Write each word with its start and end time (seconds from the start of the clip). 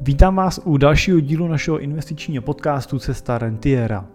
Vítám 0.00 0.36
vás 0.36 0.60
u 0.64 0.76
dalšího 0.76 1.20
dílu 1.20 1.48
našeho 1.48 1.78
investičního 1.78 2.42
podcastu 2.42 2.98
Cesta 2.98 3.38
Rentiera. 3.38 4.06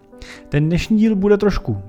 Ten 0.49 0.65
dnešní 0.65 0.97
díl 0.97 1.15
bude 1.15 1.37
trošku 1.37 1.81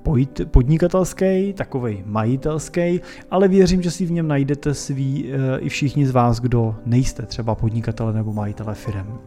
podnikatelský, 0.51 1.53
takovej 1.53 2.03
majitelský, 2.07 3.01
ale 3.31 3.49
věřím, 3.49 3.83
že 3.83 3.91
si 3.91 4.07
v 4.07 4.11
něm 4.11 4.29
najdete 4.29 4.75
svý 4.75 5.33
eh, 5.33 5.59
i 5.59 5.69
všichni 5.69 6.07
z 6.07 6.11
vás, 6.11 6.41
kdo 6.41 6.77
nejste 6.87 7.27
třeba 7.27 7.55
podnikatele 7.55 8.13
nebo 8.13 8.33
majitele 8.33 8.75
firem. 8.75 9.19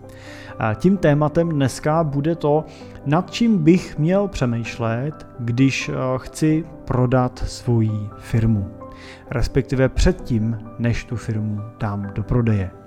A 0.60 0.74
tím 0.74 0.98
tématem 0.98 1.50
dneska 1.50 2.04
bude 2.04 2.36
to, 2.36 2.66
nad 3.06 3.32
čím 3.32 3.64
bych 3.64 3.98
měl 3.98 4.28
přemýšlet, 4.28 5.28
když 5.40 5.90
eh, 5.90 5.94
chci 6.18 6.66
prodat 6.86 7.44
svoji 7.48 8.10
firmu. 8.18 8.68
Respektive 9.32 9.90
předtím, 9.90 10.58
než 10.80 11.06
tu 11.06 11.16
firmu 11.16 11.60
dám 11.80 12.12
do 12.16 12.24
prodeje. 12.24 12.83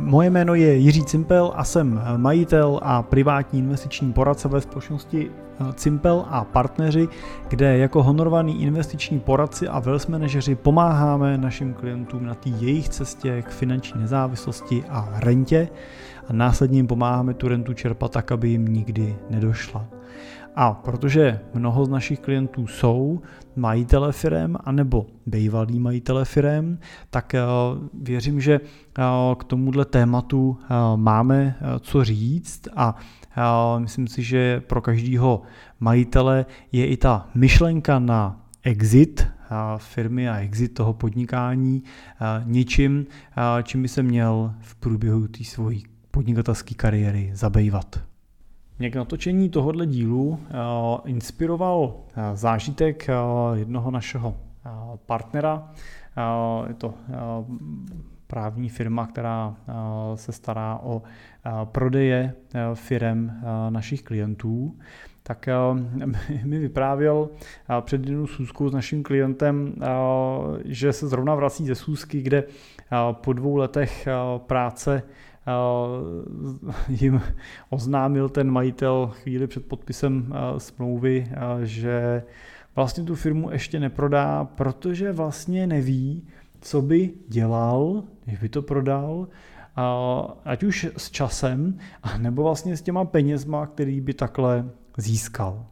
Moje 0.00 0.30
jméno 0.30 0.54
je 0.54 0.76
Jiří 0.76 1.04
Cimpel 1.04 1.52
a 1.56 1.64
jsem 1.64 2.02
majitel 2.16 2.80
a 2.82 3.02
privátní 3.02 3.58
investiční 3.58 4.12
poradce 4.12 4.48
ve 4.48 4.60
společnosti 4.60 5.30
eh, 5.30 5.72
Cimpel 5.72 6.24
a 6.28 6.44
partneři, 6.44 7.08
kde 7.48 7.78
jako 7.78 8.02
honorovaný 8.02 8.62
investiční 8.62 9.20
poradci 9.20 9.68
a 9.68 9.78
wealth 9.78 10.08
manažeři 10.08 10.54
pomáháme 10.54 11.38
našim 11.38 11.74
klientům 11.74 12.26
na 12.26 12.34
té 12.34 12.48
jejich 12.48 12.88
cestě 12.88 13.42
k 13.42 13.50
finanční 13.50 14.00
nezávislosti 14.00 14.84
a 14.88 15.08
rentě 15.16 15.68
a 16.28 16.32
následně 16.32 16.78
jim 16.78 16.86
pomáháme 16.86 17.34
tu 17.34 17.48
rentu 17.48 17.74
čerpat 17.74 18.12
tak, 18.12 18.32
aby 18.32 18.48
jim 18.48 18.64
nikdy 18.64 19.16
nedošla. 19.30 19.97
A 20.60 20.74
protože 20.74 21.40
mnoho 21.54 21.84
z 21.84 21.88
našich 21.88 22.20
klientů 22.20 22.66
jsou 22.66 23.20
majitele 23.56 24.12
firem 24.12 24.56
anebo 24.64 25.06
bývalí 25.26 25.78
majitele 25.78 26.24
firem, 26.24 26.78
tak 27.10 27.34
eh, 27.34 27.40
věřím, 28.02 28.40
že 28.40 28.54
eh, 28.54 29.02
k 29.38 29.44
tomuhle 29.44 29.84
tématu 29.84 30.58
eh, 30.60 30.66
máme 30.96 31.54
co 31.80 32.04
říct 32.04 32.68
a 32.76 32.96
myslím 33.78 34.06
si, 34.08 34.22
že 34.22 34.60
pro 34.60 34.80
každého 34.80 35.42
majitele 35.80 36.46
je 36.72 36.86
i 36.86 36.96
ta 36.96 37.28
myšlenka 37.34 37.98
na 37.98 38.46
exit 38.62 39.26
firmy 39.76 40.28
a 40.28 40.38
exit 40.38 40.68
toho 40.68 40.92
podnikání 40.92 41.82
něčím, 42.44 43.06
čím 43.62 43.82
by 43.82 43.88
se 43.88 44.02
měl 44.02 44.54
v 44.60 44.74
průběhu 44.74 45.28
té 45.28 45.44
svojí 45.44 45.84
podnikatelské 46.10 46.74
kariéry 46.74 47.30
zabývat. 47.34 48.08
Mě 48.78 48.90
k 48.90 48.96
natočení 48.96 49.48
tohohle 49.48 49.86
dílu 49.86 50.28
uh, 50.28 50.38
inspiroval 51.04 51.78
uh, 51.80 51.94
zážitek 52.34 53.06
uh, 53.08 53.58
jednoho 53.58 53.90
našeho 53.90 54.36
partnera. 55.06 55.72
Je 56.68 56.74
to 56.74 56.94
právní 58.26 58.68
firma, 58.68 59.06
která 59.06 59.56
se 60.14 60.32
stará 60.32 60.80
o 60.82 61.02
prodeje 61.64 62.34
firem 62.74 63.42
našich 63.70 64.02
klientů, 64.02 64.76
tak 65.22 65.48
mi 66.44 66.58
vyprávěl 66.58 67.28
před 67.80 68.06
jednou 68.06 68.26
sůzkou 68.26 68.68
s 68.68 68.72
naším 68.72 69.02
klientem, 69.02 69.74
že 70.64 70.92
se 70.92 71.08
zrovna 71.08 71.34
vrací 71.34 71.66
ze 71.66 71.74
sůzky, 71.74 72.22
kde 72.22 72.44
po 73.12 73.32
dvou 73.32 73.56
letech 73.56 74.08
práce 74.36 75.02
Eh, 75.02 75.02
jim 76.88 77.20
oznámil 77.70 78.28
ten 78.28 78.50
majitel 78.50 79.10
chvíli 79.22 79.46
před 79.46 79.66
podpisem 79.66 80.32
eh, 80.32 80.60
smlouvy, 80.60 81.28
eh, 81.30 81.36
že 81.66 82.22
vlastně 82.76 83.04
tu 83.04 83.14
firmu 83.14 83.50
ještě 83.50 83.80
neprodá, 83.80 84.44
protože 84.44 85.12
vlastně 85.12 85.66
neví, 85.66 86.26
co 86.60 86.82
by 86.82 87.10
dělal, 87.28 88.02
když 88.24 88.38
by 88.38 88.48
to 88.48 88.62
prodal, 88.62 89.28
ať 90.44 90.62
už 90.62 90.86
s 90.96 91.10
časem, 91.10 91.78
nebo 92.18 92.42
vlastně 92.42 92.76
s 92.76 92.82
těma 92.82 93.04
penězma, 93.04 93.66
který 93.66 94.00
by 94.00 94.14
takhle 94.14 94.70
získal. 94.96 95.66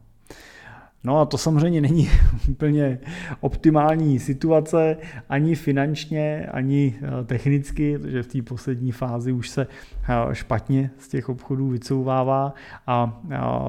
No 1.07 1.19
a 1.19 1.25
to 1.25 1.37
samozřejmě 1.37 1.81
není 1.81 2.09
úplně 2.49 2.99
optimální 3.39 4.19
situace 4.19 4.97
ani 5.29 5.55
finančně, 5.55 6.47
ani 6.51 6.95
eh, 7.01 7.23
technicky, 7.25 7.99
protože 7.99 8.23
v 8.23 8.27
té 8.27 8.41
poslední 8.41 8.91
fázi 8.91 9.31
už 9.31 9.49
se 9.49 9.67
eh, 10.09 10.35
špatně 10.35 10.89
z 10.99 11.07
těch 11.07 11.29
obchodů 11.29 11.69
vycouvává 11.69 12.53
a 12.87 13.21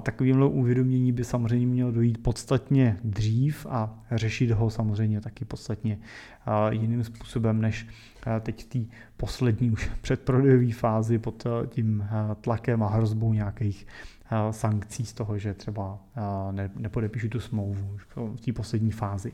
takovýmhle 0.03 0.47
uvědomění 0.47 1.13
by 1.13 1.25
samozřejmě 1.25 1.67
mělo 1.67 1.91
dojít 1.91 2.23
podstatně 2.23 2.97
dřív 3.05 3.67
a 3.71 3.99
řešit 4.13 4.51
ho 4.51 4.71
samozřejmě 4.71 5.21
taky 5.21 5.45
podstatně 5.45 5.99
eh, 6.47 6.75
jiným 6.75 7.05
způsobem 7.05 7.61
než 7.61 7.87
teď 8.41 8.65
v 8.65 8.69
té 8.69 8.79
poslední 9.17 9.71
už 9.71 9.91
předprodejové 10.01 10.73
fázi 10.73 11.19
pod 11.19 11.47
tím 11.69 12.05
tlakem 12.41 12.83
a 12.83 12.89
hrozbou 12.89 13.33
nějakých 13.33 13.87
Eh, 14.18 14.18
sankcí 14.51 15.07
z 15.07 15.13
toho, 15.13 15.39
že 15.39 15.55
třeba 15.55 15.99
eh, 16.17 16.71
nepodepíšu 16.77 17.29
tu 17.29 17.41
smlouvu 17.41 17.99
v 18.17 18.41
té 18.41 18.53
poslední 18.53 18.91
fázi. 18.91 19.33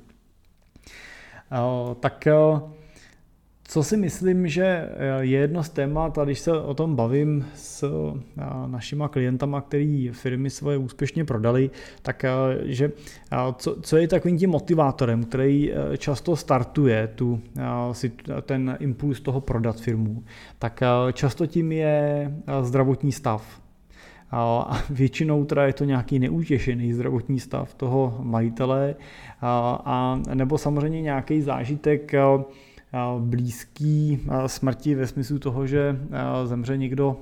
Eh, 1.53 1.95
tak 2.01 2.29
co 3.67 3.83
si 3.83 3.97
myslím, 3.97 4.49
že 4.49 4.89
je 5.21 5.41
jedno 5.41 5.63
z 5.63 5.69
témat, 5.69 6.19
a 6.19 6.25
když 6.25 6.39
se 6.39 6.53
o 6.53 6.75
tom 6.75 6.97
bavím 6.97 7.47
s 7.55 7.91
našima 8.67 9.09
klientama, 9.09 9.61
který 9.61 10.09
firmy 10.09 10.51
svoje 10.51 10.79
úspěšně 10.79 11.25
prodali, 11.25 11.71
tak 12.03 12.25
že 12.63 12.93
co, 13.57 13.77
co 13.81 13.97
je 13.97 14.09
takovým 14.09 14.39
tím 14.39 14.51
motivátorem, 14.51 15.25
který 15.25 15.73
často 15.99 16.37
startuje 16.37 17.07
tu, 17.15 17.41
ten 18.43 18.77
impuls 18.81 19.21
toho 19.21 19.41
prodat 19.41 19.81
firmu, 19.81 20.25
tak 20.59 20.81
často 21.13 21.47
tím 21.47 21.73
je 21.73 22.31
zdravotní 22.63 23.13
stav 23.13 23.64
a 24.35 24.79
většinou 24.91 25.45
teda 25.45 25.67
je 25.67 25.73
to 25.73 25.85
nějaký 25.85 26.19
neutěšený 26.19 26.93
zdravotní 26.93 27.41
stav 27.41 27.75
toho 27.75 28.17
majitele 28.21 28.95
a, 29.41 29.83
a 29.85 30.21
nebo 30.35 30.59
samozřejmě 30.59 31.03
nějaký 31.03 31.43
zážitek 31.43 32.13
blízký 33.19 34.21
smrti 34.47 34.95
ve 34.95 35.07
smyslu 35.07 35.39
toho, 35.39 35.67
že 35.67 35.99
zemře 36.45 36.77
někdo 36.77 37.17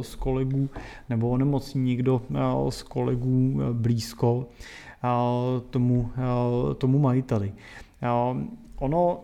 z 0.00 0.14
kolegů 0.14 0.68
nebo 1.08 1.30
onemocní 1.30 1.82
někdo 1.84 2.22
z 2.68 2.82
kolegů 2.82 3.60
blízko 3.72 4.46
tomu, 5.70 6.10
tomu 6.78 6.98
majiteli. 6.98 7.52
Ono 8.78 9.20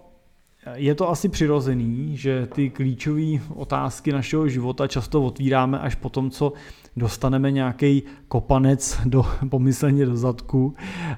je 0.75 0.95
to 0.95 1.11
asi 1.11 1.29
přirozený, 1.29 2.17
že 2.17 2.47
ty 2.47 2.71
klíčové 2.71 3.41
otázky 3.55 4.13
našeho 4.13 4.49
života 4.49 4.87
často 4.87 5.23
otvíráme 5.23 5.79
až 5.79 5.95
po 5.95 6.09
tom, 6.09 6.31
co 6.31 6.53
dostaneme 6.97 7.51
nějaký 7.51 8.03
kopanec 8.29 9.01
do, 9.05 9.25
pomyslně 9.49 10.07
do 10.07 10.17
zadku, 10.17 10.75
eh, 10.79 11.17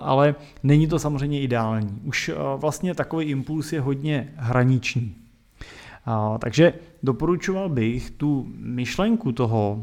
ale 0.00 0.34
není 0.62 0.86
to 0.86 0.98
samozřejmě 0.98 1.40
ideální. 1.40 2.00
Už 2.04 2.28
eh, 2.28 2.34
vlastně 2.56 2.94
takový 2.94 3.26
impuls 3.26 3.72
je 3.72 3.80
hodně 3.80 4.32
hraniční. 4.36 5.14
Takže 6.38 6.72
doporučoval 7.02 7.68
bych 7.68 8.10
tu 8.10 8.46
myšlenku 8.56 9.32
toho, 9.32 9.82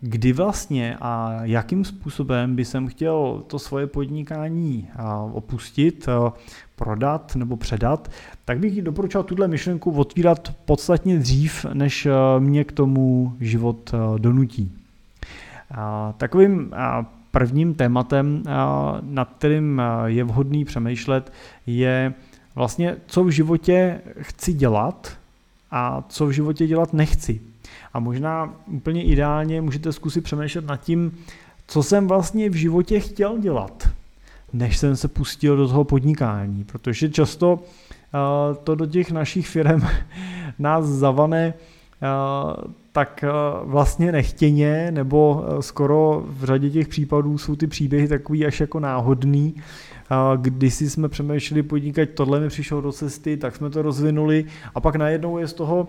kdy 0.00 0.32
vlastně 0.32 0.96
a 1.00 1.38
jakým 1.42 1.84
způsobem 1.84 2.56
by 2.56 2.64
jsem 2.64 2.88
chtěl 2.88 3.44
to 3.46 3.58
svoje 3.58 3.86
podnikání 3.86 4.88
opustit, 5.32 6.08
prodat 6.76 7.36
nebo 7.36 7.56
předat, 7.56 8.10
tak 8.44 8.58
bych 8.58 8.82
doporučoval 8.82 9.24
tuhle 9.24 9.48
myšlenku 9.48 9.90
otvírat 9.90 10.52
podstatně 10.64 11.18
dřív, 11.18 11.66
než 11.72 12.08
mě 12.38 12.64
k 12.64 12.72
tomu 12.72 13.36
život 13.40 13.94
donutí. 14.18 14.72
Takovým 16.16 16.72
prvním 17.30 17.74
tématem, 17.74 18.42
nad 19.00 19.32
kterým 19.38 19.82
je 20.06 20.24
vhodný 20.24 20.64
přemýšlet, 20.64 21.32
je 21.66 22.14
vlastně, 22.54 22.96
co 23.06 23.24
v 23.24 23.30
životě 23.30 24.00
chci 24.20 24.52
dělat, 24.52 25.12
a 25.70 26.04
co 26.08 26.26
v 26.26 26.30
životě 26.30 26.66
dělat 26.66 26.92
nechci. 26.92 27.40
A 27.94 28.00
možná 28.00 28.54
úplně 28.66 29.02
ideálně 29.02 29.60
můžete 29.60 29.92
zkusit 29.92 30.20
přemýšlet 30.20 30.66
nad 30.66 30.76
tím, 30.76 31.18
co 31.66 31.82
jsem 31.82 32.08
vlastně 32.08 32.50
v 32.50 32.54
životě 32.54 33.00
chtěl 33.00 33.38
dělat, 33.38 33.88
než 34.56 34.76
jsem 34.76 34.96
se 34.96 35.08
pustil 35.08 35.56
do 35.56 35.68
toho 35.68 35.84
podnikání. 35.84 36.64
Protože 36.64 37.08
často 37.08 37.52
uh, 37.54 38.56
to 38.64 38.74
do 38.74 38.86
těch 38.86 39.10
našich 39.10 39.48
firm 39.48 39.82
nás 40.58 40.84
zavane 40.84 41.54
uh, 41.54 42.72
tak 42.92 43.24
uh, 43.24 43.70
vlastně 43.70 44.12
nechtěně, 44.12 44.90
nebo 44.90 45.44
skoro 45.60 46.24
v 46.26 46.44
řadě 46.44 46.70
těch 46.70 46.88
případů 46.88 47.38
jsou 47.38 47.56
ty 47.56 47.66
příběhy 47.66 48.08
takový 48.08 48.46
až 48.46 48.60
jako 48.60 48.80
náhodný, 48.80 49.54
když 50.36 50.74
jsme 50.74 51.08
přemýšleli 51.08 51.62
podnikat, 51.62 52.08
tohle 52.14 52.40
mi 52.40 52.48
přišlo 52.48 52.80
do 52.80 52.92
cesty, 52.92 53.36
tak 53.36 53.56
jsme 53.56 53.70
to 53.70 53.82
rozvinuli 53.82 54.44
a 54.74 54.80
pak 54.80 54.96
najednou 54.96 55.38
je 55.38 55.48
z 55.48 55.52
toho 55.52 55.88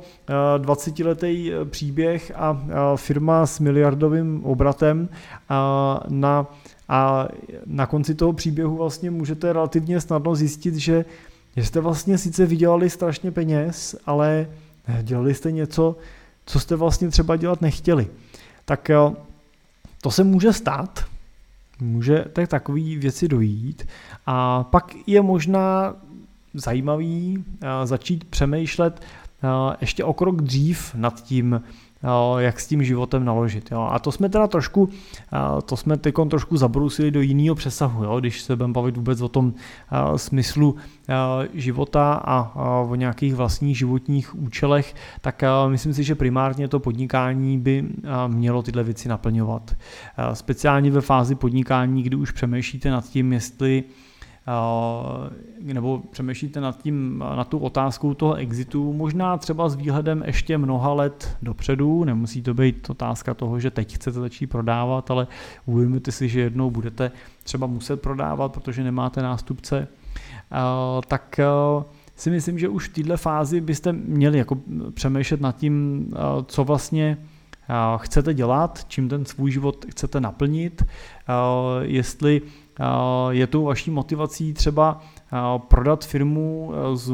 20-letý 0.58 1.54
e, 1.54 1.66
příběh 1.66 2.31
a 2.36 2.62
firma 2.96 3.46
s 3.46 3.60
miliardovým 3.60 4.46
obratem 4.46 5.10
na, 6.10 6.46
a 6.90 7.28
na 7.66 7.86
konci 7.86 8.16
toho 8.16 8.34
příběhu 8.34 8.75
vlastně 8.75 9.12
můžete 9.12 9.54
relativně 9.54 10.02
snadno 10.02 10.36
zjistit, 10.36 10.75
že 10.75 11.06
jste 11.56 11.80
vlastně 11.80 12.18
sice 12.18 12.46
vydělali 12.46 12.90
strašně 12.90 13.31
peněz, 13.31 13.96
ale 14.06 14.48
dělali 15.02 15.34
jste 15.34 15.52
něco, 15.52 15.96
co 16.46 16.60
jste 16.60 16.75
vlastně 16.75 17.10
třeba 17.10 17.36
dělat 17.36 17.62
nechtěli. 17.62 18.08
Tak 18.66 18.92
to 20.02 20.12
se 20.12 20.24
může 20.24 20.54
stát, 20.54 21.06
může 21.79 22.25
tak 22.33 22.50
takové 22.50 22.81
věci 22.81 23.27
dojít. 23.27 23.88
A 24.25 24.63
pak 24.63 24.95
je 25.07 25.21
možná 25.21 25.95
zajímavý 26.53 27.45
začít 27.83 28.24
přemýšlet 28.24 29.01
ještě 29.81 30.03
o 30.03 30.13
krok 30.13 30.41
dřív 30.41 30.95
nad 30.95 31.24
tím, 31.24 31.62
jak 32.38 32.60
s 32.60 32.68
tím 32.68 32.84
životem 32.84 33.26
naložit. 33.26 33.72
Jo. 33.72 33.90
A 33.92 34.00
to 34.00 34.12
jsme 34.12 34.30
teda 34.30 34.48
trošku, 34.48 34.90
to 35.66 35.78
jsme 35.78 35.98
teď 35.98 36.16
trošku 36.30 36.58
zabrousili 36.58 37.12
do 37.12 37.22
jiného 37.22 37.56
přesahu, 37.56 38.04
jo, 38.04 38.20
když 38.20 38.42
se 38.42 38.56
budeme 38.56 38.74
bavit 38.74 38.98
vůbec 38.98 39.22
o 39.22 39.30
tom 39.30 39.54
smyslu 40.16 40.76
života 41.54 42.14
a 42.14 42.56
o 42.82 42.96
nějakých 42.96 43.36
vlastních 43.36 43.78
životních 43.78 44.36
účelech, 44.36 44.96
tak 45.22 45.44
myslím 45.68 45.94
si, 45.94 46.04
že 46.04 46.16
primárně 46.16 46.68
to 46.68 46.80
podnikání 46.80 47.58
by 47.58 47.86
mělo 48.28 48.62
tyhle 48.62 48.84
věci 48.84 49.10
naplňovat. 49.10 49.76
Speciálně 50.34 50.92
ve 50.92 51.02
fázi 51.02 51.36
podnikání, 51.36 52.04
kdy 52.04 52.16
už 52.16 52.32
přemýšlíte 52.32 52.92
nad 52.92 53.06
tím, 53.06 53.34
jestli 53.34 53.84
nebo 55.74 56.02
přemýšlíte 56.12 56.62
nad, 56.62 56.82
tím, 56.82 57.24
na 57.36 57.44
tu 57.44 57.58
otázkou 57.58 58.14
toho 58.14 58.34
exitu, 58.34 58.94
možná 58.94 59.38
třeba 59.38 59.70
s 59.70 59.76
výhledem 59.76 60.24
ještě 60.26 60.58
mnoha 60.58 60.94
let 60.94 61.38
dopředu, 61.42 62.04
nemusí 62.04 62.42
to 62.42 62.54
být 62.54 62.90
otázka 62.90 63.34
toho, 63.34 63.60
že 63.60 63.72
teď 63.72 63.96
chcete 63.96 64.20
začít 64.20 64.48
prodávat, 64.48 65.12
ale 65.12 65.28
uvědomíte 65.66 66.12
si, 66.12 66.30
že 66.30 66.42
jednou 66.42 66.72
budete 66.72 67.12
třeba 67.44 67.68
muset 67.68 68.02
prodávat, 68.02 68.52
protože 68.52 68.84
nemáte 68.84 69.22
nástupce, 69.22 69.88
tak 71.08 71.40
si 72.16 72.30
myslím, 72.30 72.60
že 72.60 72.70
už 72.70 72.88
v 72.88 72.94
této 72.94 73.18
fázi 73.18 73.62
byste 73.62 73.94
měli 73.94 74.38
jako 74.38 74.58
přemýšlet 74.94 75.42
nad 75.42 75.58
tím, 75.58 76.08
co 76.46 76.64
vlastně 76.64 77.18
chcete 77.98 78.34
dělat, 78.34 78.86
čím 78.88 79.10
ten 79.10 79.26
svůj 79.26 79.52
život 79.52 79.86
chcete 79.90 80.22
naplnit, 80.22 80.84
jestli 81.82 82.42
je 83.29 83.47
tu 83.47 83.63
vaší 83.63 83.91
motivací 83.91 84.53
třeba 84.53 85.01
prodat 85.57 86.06
firmu 86.06 86.71
z, 86.94 87.13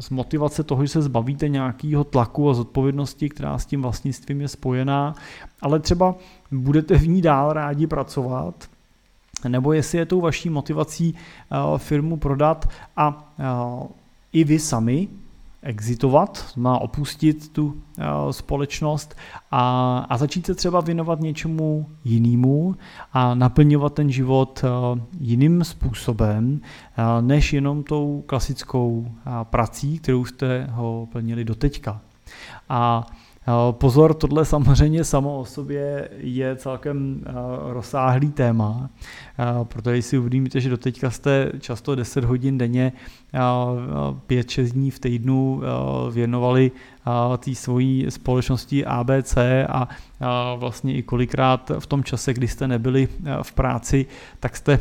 z 0.00 0.10
motivace 0.10 0.62
toho, 0.62 0.84
že 0.84 0.88
se 0.88 1.02
zbavíte 1.02 1.48
nějakého 1.48 2.04
tlaku 2.04 2.50
a 2.50 2.54
zodpovědnosti, 2.54 3.28
která 3.28 3.58
s 3.58 3.66
tím 3.66 3.82
vlastnictvím 3.82 4.40
je 4.40 4.48
spojená, 4.48 5.14
ale 5.62 5.80
třeba 5.80 6.14
budete 6.50 6.98
v 6.98 7.08
ní 7.08 7.22
dál 7.22 7.52
rádi 7.52 7.86
pracovat, 7.86 8.54
nebo 9.48 9.72
jestli 9.72 9.98
je 9.98 10.06
tou 10.06 10.20
vaší 10.20 10.50
motivací 10.50 11.14
firmu 11.76 12.16
prodat 12.16 12.68
a 12.96 13.34
i 14.32 14.44
vy 14.44 14.58
sami 14.58 15.08
exitovat, 15.66 16.46
má 16.56 16.78
opustit 16.78 17.52
tu 17.52 17.66
uh, 17.66 17.74
společnost 18.30 19.16
a, 19.50 19.98
a 20.08 20.16
začít 20.16 20.46
se 20.46 20.54
třeba 20.54 20.80
věnovat 20.80 21.20
něčemu 21.20 21.88
jinému 22.04 22.74
a 23.12 23.34
naplňovat 23.34 23.94
ten 23.94 24.10
život 24.10 24.64
uh, 24.64 25.00
jiným 25.20 25.64
způsobem, 25.64 26.60
uh, 26.60 27.26
než 27.26 27.52
jenom 27.52 27.82
tou 27.82 28.24
klasickou 28.26 29.12
prací, 29.42 29.98
kterou 29.98 30.24
jste 30.24 30.66
ho 30.70 31.08
plnili 31.12 31.44
doteďka. 31.44 32.00
A 32.68 33.06
Pozor, 33.70 34.14
tohle 34.14 34.44
samozřejmě 34.44 35.04
samo 35.04 35.38
o 35.38 35.44
sobě 35.44 36.08
je 36.16 36.56
celkem 36.56 37.24
rozsáhlý 37.62 38.32
téma, 38.32 38.90
protože 39.62 40.02
si 40.02 40.18
uvědomíte, 40.18 40.60
že 40.60 40.70
doteďka 40.70 41.10
jste 41.10 41.52
často 41.60 41.94
10 41.94 42.24
hodin 42.24 42.58
denně, 42.58 42.92
5-6 44.28 44.72
dní 44.72 44.90
v 44.90 44.98
týdnu 44.98 45.62
věnovali 46.10 46.72
té 47.38 47.54
svojí 47.54 48.06
společnosti 48.08 48.84
ABC 48.84 49.36
a 49.68 49.88
vlastně 50.56 50.94
i 50.94 51.02
kolikrát 51.02 51.70
v 51.78 51.86
tom 51.86 52.04
čase, 52.04 52.34
kdy 52.34 52.48
jste 52.48 52.68
nebyli 52.68 53.08
v 53.42 53.52
práci, 53.52 54.06
tak 54.40 54.56
jste 54.56 54.78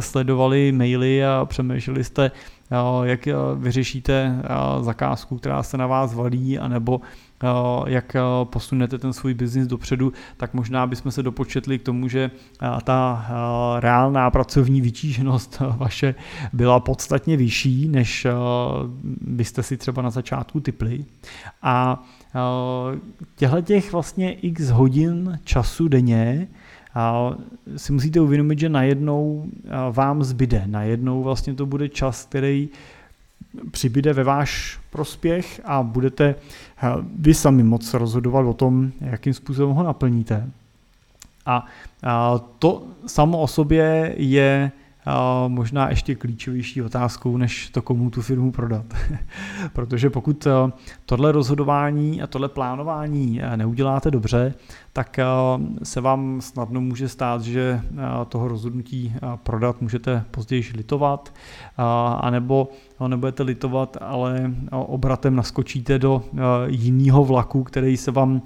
sledovali 0.00 0.72
maily 0.72 1.24
a 1.24 1.44
přemýšleli 1.44 2.04
jste, 2.04 2.30
jak 3.04 3.28
vyřešíte 3.56 4.42
zakázku, 4.80 5.36
která 5.36 5.62
se 5.62 5.76
na 5.76 5.86
vás 5.86 6.14
valí, 6.14 6.58
anebo 6.58 7.00
jak 7.86 8.16
posunete 8.44 8.98
ten 8.98 9.12
svůj 9.12 9.34
biznis 9.34 9.66
dopředu, 9.66 10.12
tak 10.36 10.54
možná 10.54 10.86
bychom 10.86 11.12
se 11.12 11.22
dopočetli 11.22 11.78
k 11.78 11.82
tomu, 11.82 12.08
že 12.08 12.30
ta 12.84 13.26
reálná 13.80 14.30
pracovní 14.30 14.80
vytíženost 14.80 15.62
vaše 15.76 16.14
byla 16.52 16.80
podstatně 16.80 17.36
vyšší, 17.36 17.88
než 17.88 18.26
byste 19.20 19.62
si 19.62 19.76
třeba 19.76 20.02
na 20.02 20.10
začátku 20.10 20.60
typli. 20.60 21.04
A 21.62 22.04
těchto 23.36 23.60
těch 23.60 23.92
vlastně 23.92 24.32
x 24.32 24.70
hodin 24.70 25.38
času 25.44 25.88
denně 25.88 26.48
si 27.76 27.92
musíte 27.92 28.20
uvědomit, 28.20 28.58
že 28.58 28.68
najednou 28.68 29.46
vám 29.90 30.24
zbyde. 30.24 30.62
Najednou 30.66 31.22
vlastně 31.22 31.54
to 31.54 31.66
bude 31.66 31.88
čas, 31.88 32.24
který 32.24 32.68
přibyde 33.70 34.12
ve 34.12 34.24
váš 34.24 34.80
prospěch 34.90 35.60
a 35.64 35.82
budete 35.82 36.34
vy 37.18 37.34
sami 37.34 37.62
moc 37.62 37.94
rozhodovat 37.94 38.46
o 38.46 38.54
tom, 38.54 38.92
jakým 39.00 39.34
způsobem 39.34 39.74
ho 39.74 39.82
naplníte. 39.82 40.50
A 41.46 41.66
to 42.58 42.82
samo 43.06 43.40
o 43.40 43.46
sobě 43.46 44.14
je 44.16 44.72
možná 45.48 45.90
ještě 45.90 46.14
klíčovější 46.14 46.82
otázkou, 46.82 47.36
než 47.36 47.70
to 47.70 47.82
komu 47.82 48.10
tu 48.10 48.22
firmu 48.22 48.52
prodat. 48.52 48.84
Protože 49.72 50.10
pokud 50.10 50.46
tohle 51.06 51.32
rozhodování 51.32 52.22
a 52.22 52.26
tohle 52.26 52.48
plánování 52.48 53.40
neuděláte 53.56 54.10
dobře, 54.10 54.54
tak 54.92 55.18
se 55.82 56.00
vám 56.00 56.40
snadno 56.40 56.80
může 56.80 57.08
stát, 57.08 57.42
že 57.42 57.80
toho 58.28 58.48
rozhodnutí 58.48 59.14
prodat 59.42 59.80
můžete 59.80 60.24
později 60.30 60.64
litovat, 60.74 61.34
anebo 62.20 62.68
ho 62.98 63.08
nebudete 63.08 63.42
litovat, 63.42 63.96
ale 64.00 64.54
obratem 64.70 65.36
naskočíte 65.36 65.98
do 65.98 66.24
jiného 66.66 67.24
vlaku, 67.24 67.64
který 67.64 67.96
se 67.96 68.10
vám 68.10 68.42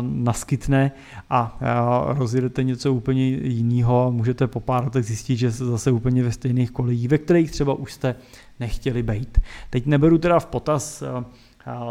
naskytne 0.00 0.92
a 1.30 1.58
rozjedete 2.06 2.62
něco 2.62 2.94
úplně 2.94 3.26
jiného 3.26 4.06
a 4.06 4.10
můžete 4.10 4.46
po 4.46 4.60
pár 4.60 4.84
letech 4.84 5.04
zjistit, 5.04 5.36
že 5.36 5.52
se 5.52 5.64
zase 5.66 5.90
úplně 5.90 6.22
ve 6.22 6.32
stejných 6.32 6.70
kolejích, 6.70 7.08
ve 7.08 7.18
kterých 7.18 7.50
třeba 7.50 7.74
už 7.74 7.92
jste 7.92 8.14
nechtěli 8.60 9.02
být. 9.02 9.38
Teď 9.70 9.86
neberu 9.86 10.18
teda 10.18 10.40
v 10.40 10.46
potaz 10.46 11.02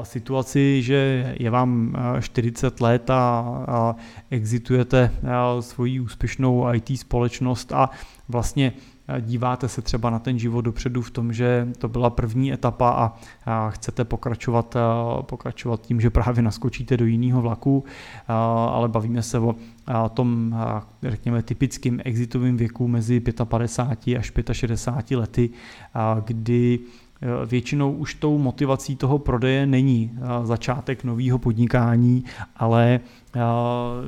situaci, 0.04 0.81
že 0.81 1.34
je 1.40 1.50
vám 1.50 1.96
40 2.19 2.81
let 2.81 3.10
a 3.10 3.96
exitujete 4.30 5.12
svoji 5.59 6.00
úspěšnou 6.00 6.74
IT 6.74 7.00
společnost 7.00 7.71
a 7.71 7.90
vlastně 8.30 8.74
díváte 9.21 9.69
se 9.69 9.81
třeba 9.81 10.09
na 10.09 10.19
ten 10.19 10.40
život 10.40 10.61
dopředu 10.61 11.02
v 11.02 11.11
tom, 11.11 11.33
že 11.33 11.68
to 11.78 11.87
byla 11.87 12.09
první 12.09 12.54
etapa 12.54 13.14
a 13.45 13.69
chcete 13.69 14.06
pokračovat, 14.06 14.78
pokračovat 15.21 15.81
tím, 15.81 16.02
že 16.02 16.09
právě 16.09 16.42
naskočíte 16.42 16.97
do 16.97 17.06
jiného 17.06 17.42
vlaku, 17.42 17.83
ale 18.69 18.87
bavíme 18.87 19.23
se 19.23 19.40
o 19.40 19.56
tom, 20.14 20.56
řekněme, 21.04 21.44
typickým 21.44 22.02
exitovým 22.06 22.57
věku 22.57 22.87
mezi 22.87 23.21
55 23.44 24.18
až 24.18 24.31
65 24.52 25.18
lety, 25.18 25.49
kdy 26.26 26.80
většinou 27.45 27.92
už 27.92 28.14
tou 28.14 28.37
motivací 28.37 28.95
toho 28.95 29.19
prodeje 29.19 29.66
není 29.66 30.11
začátek 30.44 31.04
nového 31.04 31.40
podnikání, 31.40 32.23
ale 32.56 32.99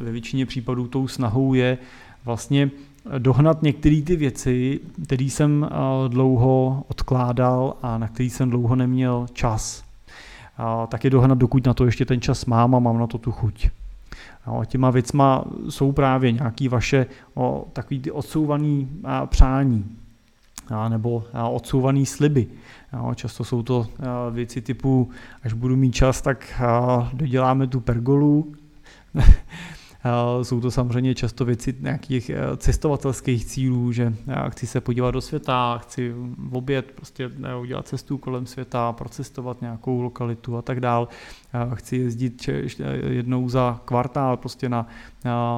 ve 0.04 0.12
většině 0.12 0.46
případů 0.46 0.88
tou 0.88 1.08
snahou 1.08 1.54
je 1.54 1.78
vlastně 2.26 2.72
dohnat 3.18 3.64
některé 3.64 4.02
ty 4.02 4.16
věci, 4.16 4.80
které 5.06 5.24
jsem 5.24 5.68
eh, 5.72 6.10
dlouho 6.10 6.84
odkládal 6.88 7.74
a 7.82 7.98
na 7.98 8.08
které 8.08 8.30
jsem 8.30 8.50
dlouho 8.50 8.76
neměl 8.76 9.26
čas. 9.34 9.90
Tak 10.88 11.04
je 11.04 11.10
dohnat, 11.10 11.38
dokud 11.38 11.66
na 11.66 11.74
to 11.74 11.86
ještě 11.86 12.06
ten 12.06 12.22
čas 12.22 12.46
mám 12.46 12.76
a 12.76 12.80
mám 12.80 13.00
na 13.00 13.08
to 13.08 13.18
tu 13.18 13.32
chuť. 13.32 13.70
A 14.46 14.66
těma 14.66 14.90
věcma 14.90 15.44
jsou 15.70 15.92
právě 15.92 16.32
nějaký 16.32 16.68
vaše 16.68 17.06
o, 17.34 17.66
takový 17.74 18.00
ty 18.00 18.12
odsouvaný 18.12 18.90
a, 19.04 19.26
přání 19.26 19.98
a, 20.70 20.90
nebo 20.90 21.24
a, 21.34 21.48
odsouvaný 21.48 22.06
sliby. 22.06 22.48
A, 22.92 23.14
často 23.14 23.44
jsou 23.44 23.64
to 23.64 23.88
a, 24.00 24.30
věci 24.30 24.62
typu, 24.62 25.10
až 25.44 25.54
budu 25.54 25.76
mít 25.76 25.92
čas, 25.92 26.22
tak 26.22 26.62
a, 26.62 27.10
doděláme 27.14 27.68
tu 27.68 27.80
pergolu, 27.80 28.54
Eh, 29.16 29.24
jsou 30.42 30.62
to 30.62 30.72
samozřejmě 30.72 31.16
často 31.16 31.46
věci 31.46 31.76
nějakých 31.80 32.30
eh, 32.30 32.58
cestovatelských 32.58 33.46
cílů, 33.46 33.92
že 33.92 34.14
já 34.28 34.50
chci 34.50 34.68
se 34.68 34.82
podívat 34.82 35.12
do 35.12 35.22
světa, 35.22 35.78
chci 35.78 36.14
v 36.38 36.58
oběd 36.58 36.92
prostě 36.96 37.32
udělat 37.62 37.88
cestu 37.88 38.18
kolem 38.18 38.46
světa, 38.46 38.94
procestovat 38.94 39.62
nějakou 39.62 40.02
lokalitu 40.02 40.58
a 40.58 40.62
tak 40.62 40.80
dál. 40.80 41.08
Chci 41.74 41.98
jezdit 41.98 42.50
jednou 43.08 43.50
za 43.50 43.82
kvartál 43.86 44.38
prostě 44.38 44.70
na 44.70 44.88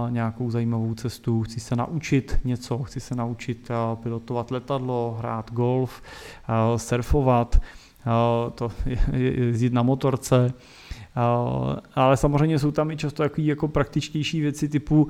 nějakou 0.09 0.51
zajímavou 0.51 0.93
cestu, 0.93 1.43
chci 1.43 1.59
se 1.59 1.75
naučit 1.75 2.39
něco, 2.43 2.77
chci 2.77 2.99
se 2.99 3.15
naučit 3.15 3.71
eh, 3.71 3.95
pilotovat 3.95 4.51
letadlo, 4.51 5.15
hrát 5.19 5.51
golf, 5.51 6.01
surfovat, 6.77 7.61
to 8.55 8.71
jezdit 9.13 9.73
na 9.73 9.83
motorce, 9.83 10.53
ale 11.95 12.17
samozřejmě 12.17 12.59
jsou 12.59 12.71
tam 12.71 12.91
i 12.91 12.97
často 12.97 13.23
takové 13.23 13.47
jako 13.47 13.67
praktičtější 13.67 14.41
věci 14.41 14.69
typu 14.69 15.07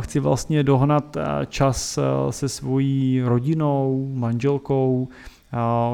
chci 0.00 0.20
vlastně 0.20 0.62
dohnat 0.62 1.16
čas 1.48 1.98
se 2.30 2.48
svojí 2.48 3.22
rodinou, 3.24 4.10
manželkou, 4.14 5.08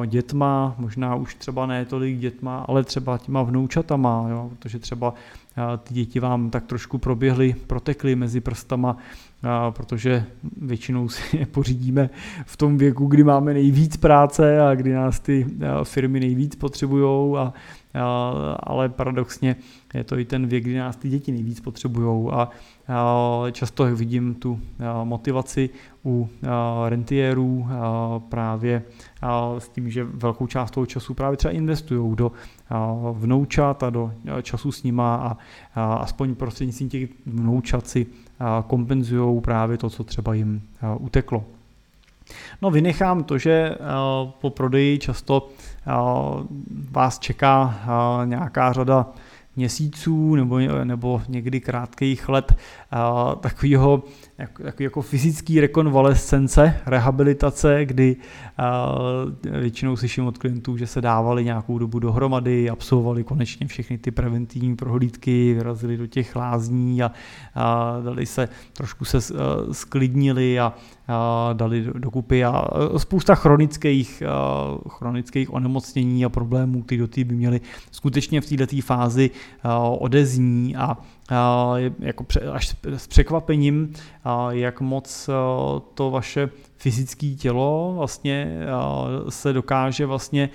dětma, 0.06 0.74
možná 0.78 1.14
už 1.14 1.34
třeba 1.34 1.66
ne 1.66 1.84
tolik 1.84 2.18
dětma, 2.18 2.64
ale 2.68 2.84
třeba 2.84 3.18
těma 3.18 3.42
vnoučatama, 3.42 4.26
jo, 4.30 4.50
protože 4.58 4.78
třeba 4.78 5.14
ty 5.82 5.94
děti 5.94 6.20
vám 6.20 6.50
tak 6.50 6.66
trošku 6.66 6.98
proběhly, 6.98 7.54
protekly 7.66 8.16
mezi 8.16 8.40
prstama, 8.40 8.96
protože 9.70 10.24
většinou 10.62 11.08
si 11.08 11.36
je 11.36 11.46
pořídíme 11.46 12.10
v 12.46 12.56
tom 12.56 12.78
věku, 12.78 13.06
kdy 13.06 13.24
máme 13.24 13.54
nejvíc 13.54 13.96
práce 13.96 14.60
a 14.60 14.74
kdy 14.74 14.92
nás 14.92 15.20
ty 15.20 15.46
firmy 15.84 16.20
nejvíc 16.20 16.54
potřebují, 16.56 17.36
a, 17.36 17.52
ale 18.60 18.88
paradoxně 18.88 19.56
je 19.94 20.04
to 20.04 20.18
i 20.18 20.24
ten 20.24 20.46
věk, 20.46 20.64
kdy 20.64 20.78
nás 20.78 20.96
ty 20.96 21.08
děti 21.08 21.32
nejvíc 21.32 21.60
potřebují 21.60 22.30
a, 22.32 22.48
a 22.88 23.50
často 23.52 23.96
vidím 23.96 24.34
tu 24.34 24.60
motivaci 25.04 25.70
u 26.04 26.28
rentierů 26.88 27.66
právě 28.28 28.82
s 29.58 29.68
tím, 29.68 29.90
že 29.90 30.04
velkou 30.04 30.46
část 30.46 30.70
toho 30.70 30.86
času 30.86 31.14
právě 31.14 31.36
třeba 31.36 31.54
investují 31.54 32.16
do 32.16 32.32
vnoučat 33.12 33.82
a 33.82 33.90
do 33.90 34.12
času 34.42 34.72
s 34.72 34.82
nima 34.82 35.36
a 35.74 35.94
aspoň 35.94 36.34
prostřednictvím 36.34 36.88
těch 36.88 37.10
vnoučat 37.26 37.86
si 37.86 38.06
kompenzují 38.66 39.40
právě 39.40 39.78
to, 39.78 39.90
co 39.90 40.04
třeba 40.04 40.34
jim 40.34 40.62
uteklo. 40.98 41.44
No 42.62 42.70
vynechám 42.70 43.24
to, 43.24 43.38
že 43.38 43.76
po 44.40 44.50
prodeji 44.50 44.98
často 44.98 45.48
vás 46.90 47.18
čeká 47.18 47.74
nějaká 48.24 48.72
řada 48.72 49.06
měsíců 49.56 50.34
nebo, 50.34 50.58
nebo 50.84 51.22
někdy 51.28 51.60
krátkých 51.60 52.28
let 52.28 52.56
takového 53.40 54.02
jako, 54.38 54.82
jako, 54.82 55.02
fyzický 55.02 55.60
rekonvalescence, 55.60 56.80
rehabilitace, 56.86 57.84
kdy 57.84 58.16
většinou 59.60 59.96
slyším 59.96 60.26
od 60.26 60.38
klientů, 60.38 60.76
že 60.76 60.86
se 60.86 61.00
dávali 61.00 61.44
nějakou 61.44 61.78
dobu 61.78 61.98
dohromady, 61.98 62.70
absolvovali 62.70 63.24
konečně 63.24 63.66
všechny 63.66 63.98
ty 63.98 64.10
preventivní 64.10 64.76
prohlídky, 64.76 65.54
vyrazili 65.54 65.96
do 65.96 66.06
těch 66.06 66.36
lázní 66.36 67.02
a, 67.02 67.12
a 67.54 67.96
dali 68.04 68.26
se, 68.26 68.48
trošku 68.72 69.04
se 69.04 69.18
sklidnili 69.72 70.60
a, 70.60 70.72
a 71.08 71.52
dali 71.52 71.86
dokupy 71.98 72.44
a 72.44 72.64
spousta 72.96 73.34
chronických, 73.34 74.22
chronických 74.88 75.54
onemocnění 75.54 76.24
a 76.24 76.28
problémů, 76.28 76.82
které 76.82 76.98
do 76.98 77.08
té 77.08 77.24
by 77.24 77.34
měly 77.34 77.60
skutečně 77.90 78.40
v 78.40 78.46
této 78.46 78.76
fázi 78.82 79.30
odezní 79.98 80.76
a 80.76 80.96
jako 81.98 82.26
až 82.52 82.76
s 82.84 83.06
překvapením, 83.06 83.92
jak 84.50 84.80
moc 84.80 85.30
to 85.94 86.10
vaše 86.10 86.48
fyzické 86.76 87.26
tělo 87.26 87.94
vlastně 87.96 88.58
se 89.28 89.52
dokáže 89.52 90.06
vlastně 90.06 90.48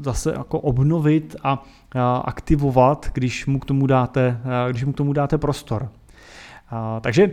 zase 0.00 0.32
jako 0.32 0.60
obnovit 0.60 1.36
a 1.42 1.64
aktivovat, 2.24 3.10
když 3.12 3.46
mu 3.46 3.58
k 3.58 3.64
tomu 3.64 3.86
dáte, 3.86 4.40
když 4.70 4.84
mu 4.84 4.92
k 4.92 4.96
tomu 4.96 5.12
dáte 5.12 5.38
prostor. 5.38 5.88
Takže 7.00 7.30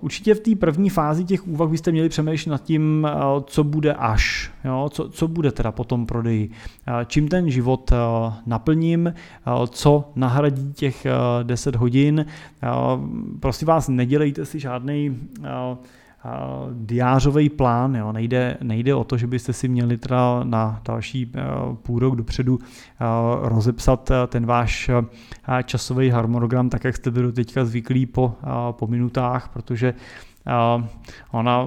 Určitě 0.00 0.34
v 0.34 0.40
té 0.40 0.56
první 0.56 0.90
fázi 0.90 1.24
těch 1.24 1.48
úvah 1.48 1.68
byste 1.68 1.92
měli 1.92 2.08
přemýšlet 2.08 2.50
nad 2.50 2.62
tím, 2.62 3.08
co 3.46 3.64
bude 3.64 3.94
až, 3.94 4.50
jo? 4.64 4.88
Co, 4.92 5.08
co 5.08 5.28
bude 5.28 5.52
teda 5.52 5.72
po 5.72 5.84
tom 5.84 6.06
prodeji, 6.06 6.50
čím 7.06 7.28
ten 7.28 7.50
život 7.50 7.92
naplním, 8.46 9.14
co 9.70 10.10
nahradí 10.16 10.72
těch 10.72 11.06
10 11.42 11.76
hodin. 11.76 12.26
Prosím 13.40 13.68
vás, 13.68 13.88
nedělejte 13.88 14.46
si 14.46 14.60
žádný 14.60 15.18
diářový 16.72 17.48
plán. 17.48 17.94
Jo. 17.94 18.12
Nejde, 18.12 18.56
nejde 18.62 18.94
o 18.94 19.04
to, 19.04 19.16
že 19.16 19.26
byste 19.26 19.52
si 19.52 19.68
měli 19.68 19.98
teda 19.98 20.44
na 20.44 20.80
další 20.84 21.32
půl 21.82 21.98
rok 21.98 22.16
dopředu 22.16 22.58
rozepsat 23.42 24.10
ten 24.26 24.46
váš 24.46 24.90
časový 25.64 26.10
harmonogram, 26.10 26.68
tak 26.68 26.84
jak 26.84 26.96
jste 26.96 27.10
byli 27.10 27.32
teďka 27.32 27.64
zvyklí 27.64 28.06
po, 28.06 28.34
po 28.70 28.86
minutách, 28.86 29.48
protože 29.48 29.94
ona, 31.30 31.64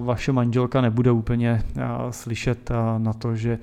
vaše 0.00 0.32
manželka 0.32 0.80
nebude 0.80 1.10
úplně 1.10 1.62
slyšet 2.10 2.70
na 2.98 3.12
to, 3.12 3.36
že 3.36 3.58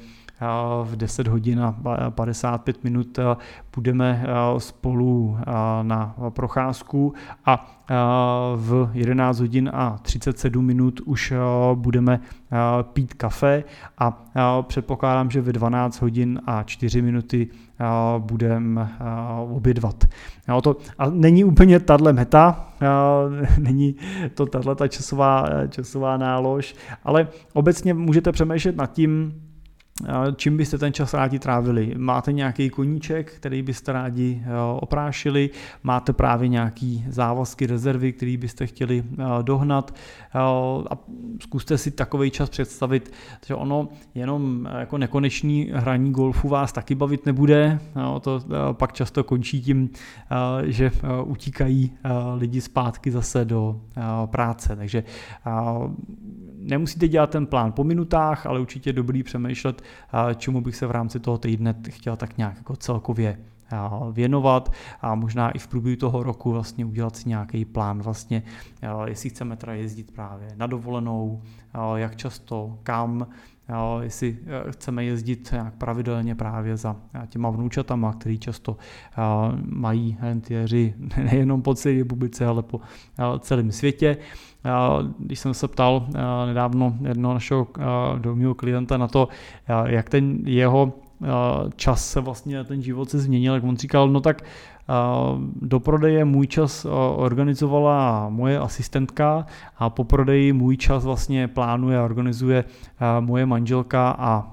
v 0.84 0.96
10 0.96 1.27
hodin 1.27 1.62
a 1.62 1.75
55 2.10 2.84
minut 2.84 3.20
půjdeme 3.72 4.25
spolu 4.58 5.38
na 5.82 6.15
procházku 6.29 7.13
a 7.46 7.82
v 8.56 8.89
11 8.94 9.39
hodin 9.39 9.70
a 9.74 9.98
37 10.01 10.65
minut 10.65 11.00
už 11.06 11.34
budeme 11.74 12.20
pít 12.94 13.13
kafe 13.13 13.63
a 13.98 14.25
předpokládám, 14.62 15.29
že 15.32 15.41
ve 15.41 15.53
12 15.53 16.01
hodin 16.01 16.41
a 16.46 16.63
4 16.63 17.01
minuty 17.01 17.48
budeme 18.17 18.89
obědvat. 19.50 20.06
to, 20.63 20.77
a 20.98 21.10
není 21.10 21.44
úplně 21.44 21.79
tahle 21.79 22.13
meta, 22.13 22.70
není 23.60 23.96
to 24.34 24.46
tahle 24.46 24.75
časová, 24.89 25.46
časová 25.70 26.17
nálož, 26.17 26.75
ale 27.03 27.27
obecně 27.53 27.94
můžete 27.94 28.32
přemýšlet 28.32 28.77
nad 28.77 28.91
tím, 28.91 29.34
čím 30.36 30.58
byste 30.58 30.77
ten 30.77 30.94
čas 30.94 31.13
rádi 31.13 31.39
trávili. 31.39 31.94
Máte 31.98 32.34
nějaký 32.34 32.70
koníček, 32.70 33.32
který 33.32 33.62
byste 33.62 33.94
rádi 33.94 34.44
eh, 34.44 34.50
oprášili, 34.80 35.50
máte 35.84 36.13
právě 36.13 36.48
nějaký 36.48 37.06
závazky, 37.10 37.68
rezervy, 37.68 38.13
který 38.13 38.38
byste 38.38 38.68
chtěli 38.68 39.04
eh, 39.04 39.24
dohnat? 39.42 39.96
Eh, 40.36 40.39
a 40.92 40.98
zkuste 41.42 41.77
si 41.77 41.92
takový 41.92 42.32
čas 42.32 42.50
představit, 42.50 43.13
že 43.46 43.56
ono 43.56 43.89
jenom 44.16 44.70
jako 44.80 44.98
nekonečný 44.98 45.72
hraní 45.74 46.12
golfu 46.12 46.50
vás 46.50 46.72
taky 46.72 46.96
bavit 46.96 47.25
nebude, 47.25 47.80
to 48.22 48.42
pak 48.72 48.94
často 48.94 49.24
končí 49.24 49.62
tím, 49.62 49.89
že 50.63 50.92
utíkají 51.24 51.92
lidi 52.36 52.62
zpátky 52.62 53.12
zase 53.12 53.46
do 53.46 53.82
práce, 54.25 54.75
takže 54.75 55.04
nemusíte 56.68 57.08
dělat 57.08 57.30
ten 57.30 57.46
plán 57.46 57.72
po 57.72 57.84
minutách, 57.84 58.46
ale 58.46 58.60
určitě 58.60 58.94
dobrý 58.94 59.24
přemýšlet, 59.24 59.82
čemu 60.36 60.62
bych 60.62 60.75
se 60.75 60.88
v 60.88 60.91
rámci 60.91 61.20
toho 61.20 61.38
týdne 61.38 61.75
chtěl 61.89 62.15
tak 62.15 62.38
nějak 62.38 62.58
jako 62.58 62.75
celkově 62.75 63.38
věnovat 64.12 64.72
a 65.01 65.15
možná 65.15 65.51
i 65.51 65.60
v 65.60 65.67
průběhu 65.67 65.98
toho 65.98 66.24
roku 66.24 66.51
vlastně 66.51 66.86
udělat 66.86 67.15
si 67.15 67.29
nějaký 67.29 67.65
plán 67.65 68.01
vlastně, 68.01 68.44
jestli 69.06 69.29
chceme 69.29 69.56
teda 69.56 69.74
jezdit 69.74 70.12
právě 70.12 70.48
na 70.56 70.67
dovolenou, 70.67 71.41
jak 71.96 72.15
často, 72.15 72.79
kam, 72.84 73.27
Jo, 73.69 74.00
jestli 74.03 74.38
eh, 74.45 74.71
chceme 74.71 75.05
jezdit 75.05 75.50
nějak 75.51 75.75
pravidelně 75.75 76.36
právě 76.36 76.77
za 76.77 76.95
eh, 77.13 77.27
těma 77.27 77.50
vnoučatama, 77.50 78.13
který 78.13 78.39
často 78.39 78.77
eh, 78.77 79.21
mají 79.65 80.17
rentiéři 80.21 80.93
nejenom 81.24 81.62
po 81.62 81.75
celé 81.75 81.97
republice, 81.97 82.45
ale 82.45 82.63
po 82.63 82.81
celém 83.39 83.71
světě. 83.71 84.17
Když 85.19 85.39
jsem 85.39 85.53
se 85.53 85.67
ptal 85.67 86.07
nedávno 86.45 86.97
jednoho 87.07 87.33
našeho 87.33 87.67
domního 88.17 88.55
klienta 88.55 88.97
na 88.97 89.07
to, 89.07 89.27
jak 89.86 90.09
ten 90.09 90.39
jeho 90.45 90.93
čas 91.75 92.12
se 92.12 92.21
vlastně, 92.21 92.63
ten 92.63 92.81
život 92.81 93.09
se 93.09 93.19
změnil, 93.19 93.53
jak 93.53 93.63
on 93.63 93.77
říkal, 93.77 94.09
no 94.09 94.19
tak 94.19 94.43
do 95.62 95.79
prodeje 95.79 96.25
můj 96.25 96.48
čas 96.48 96.88
organizovala 97.15 98.29
moje 98.29 98.60
asistentka 98.60 99.46
a 99.77 99.89
po 99.89 100.03
prodeji 100.03 100.53
můj 100.53 100.77
čas 100.77 101.06
vlastně 101.06 101.48
plánuje 101.48 102.00
a 102.00 102.03
organizuje 102.03 102.63
moje 103.20 103.46
manželka 103.46 104.15
a 104.20 104.51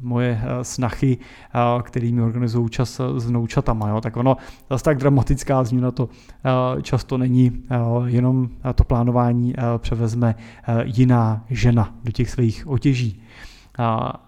moje 0.00 0.40
snachy, 0.62 1.18
který 1.82 2.12
mi 2.12 2.22
organizují 2.22 2.68
čas 2.68 3.00
s 3.16 3.26
vnoučatama. 3.26 3.88
Jo. 3.88 4.00
Tak 4.00 4.16
ono 4.16 4.36
zase 4.70 4.84
tak 4.84 4.98
dramatická 4.98 5.64
změna 5.64 5.90
to 5.90 6.08
často 6.82 7.18
není, 7.18 7.62
jenom 8.04 8.48
to 8.74 8.84
plánování 8.84 9.54
převezme 9.78 10.34
jiná 10.84 11.44
žena 11.50 11.94
do 12.04 12.12
těch 12.12 12.30
svých 12.30 12.66
otěží. 12.66 13.22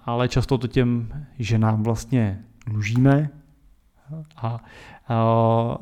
Ale 0.04 0.28
často 0.28 0.58
to 0.58 0.66
těm 0.66 1.08
ženám 1.38 1.82
vlastně 1.82 2.40
dlužíme, 2.66 3.30
a, 4.36 4.46
a, 4.46 4.58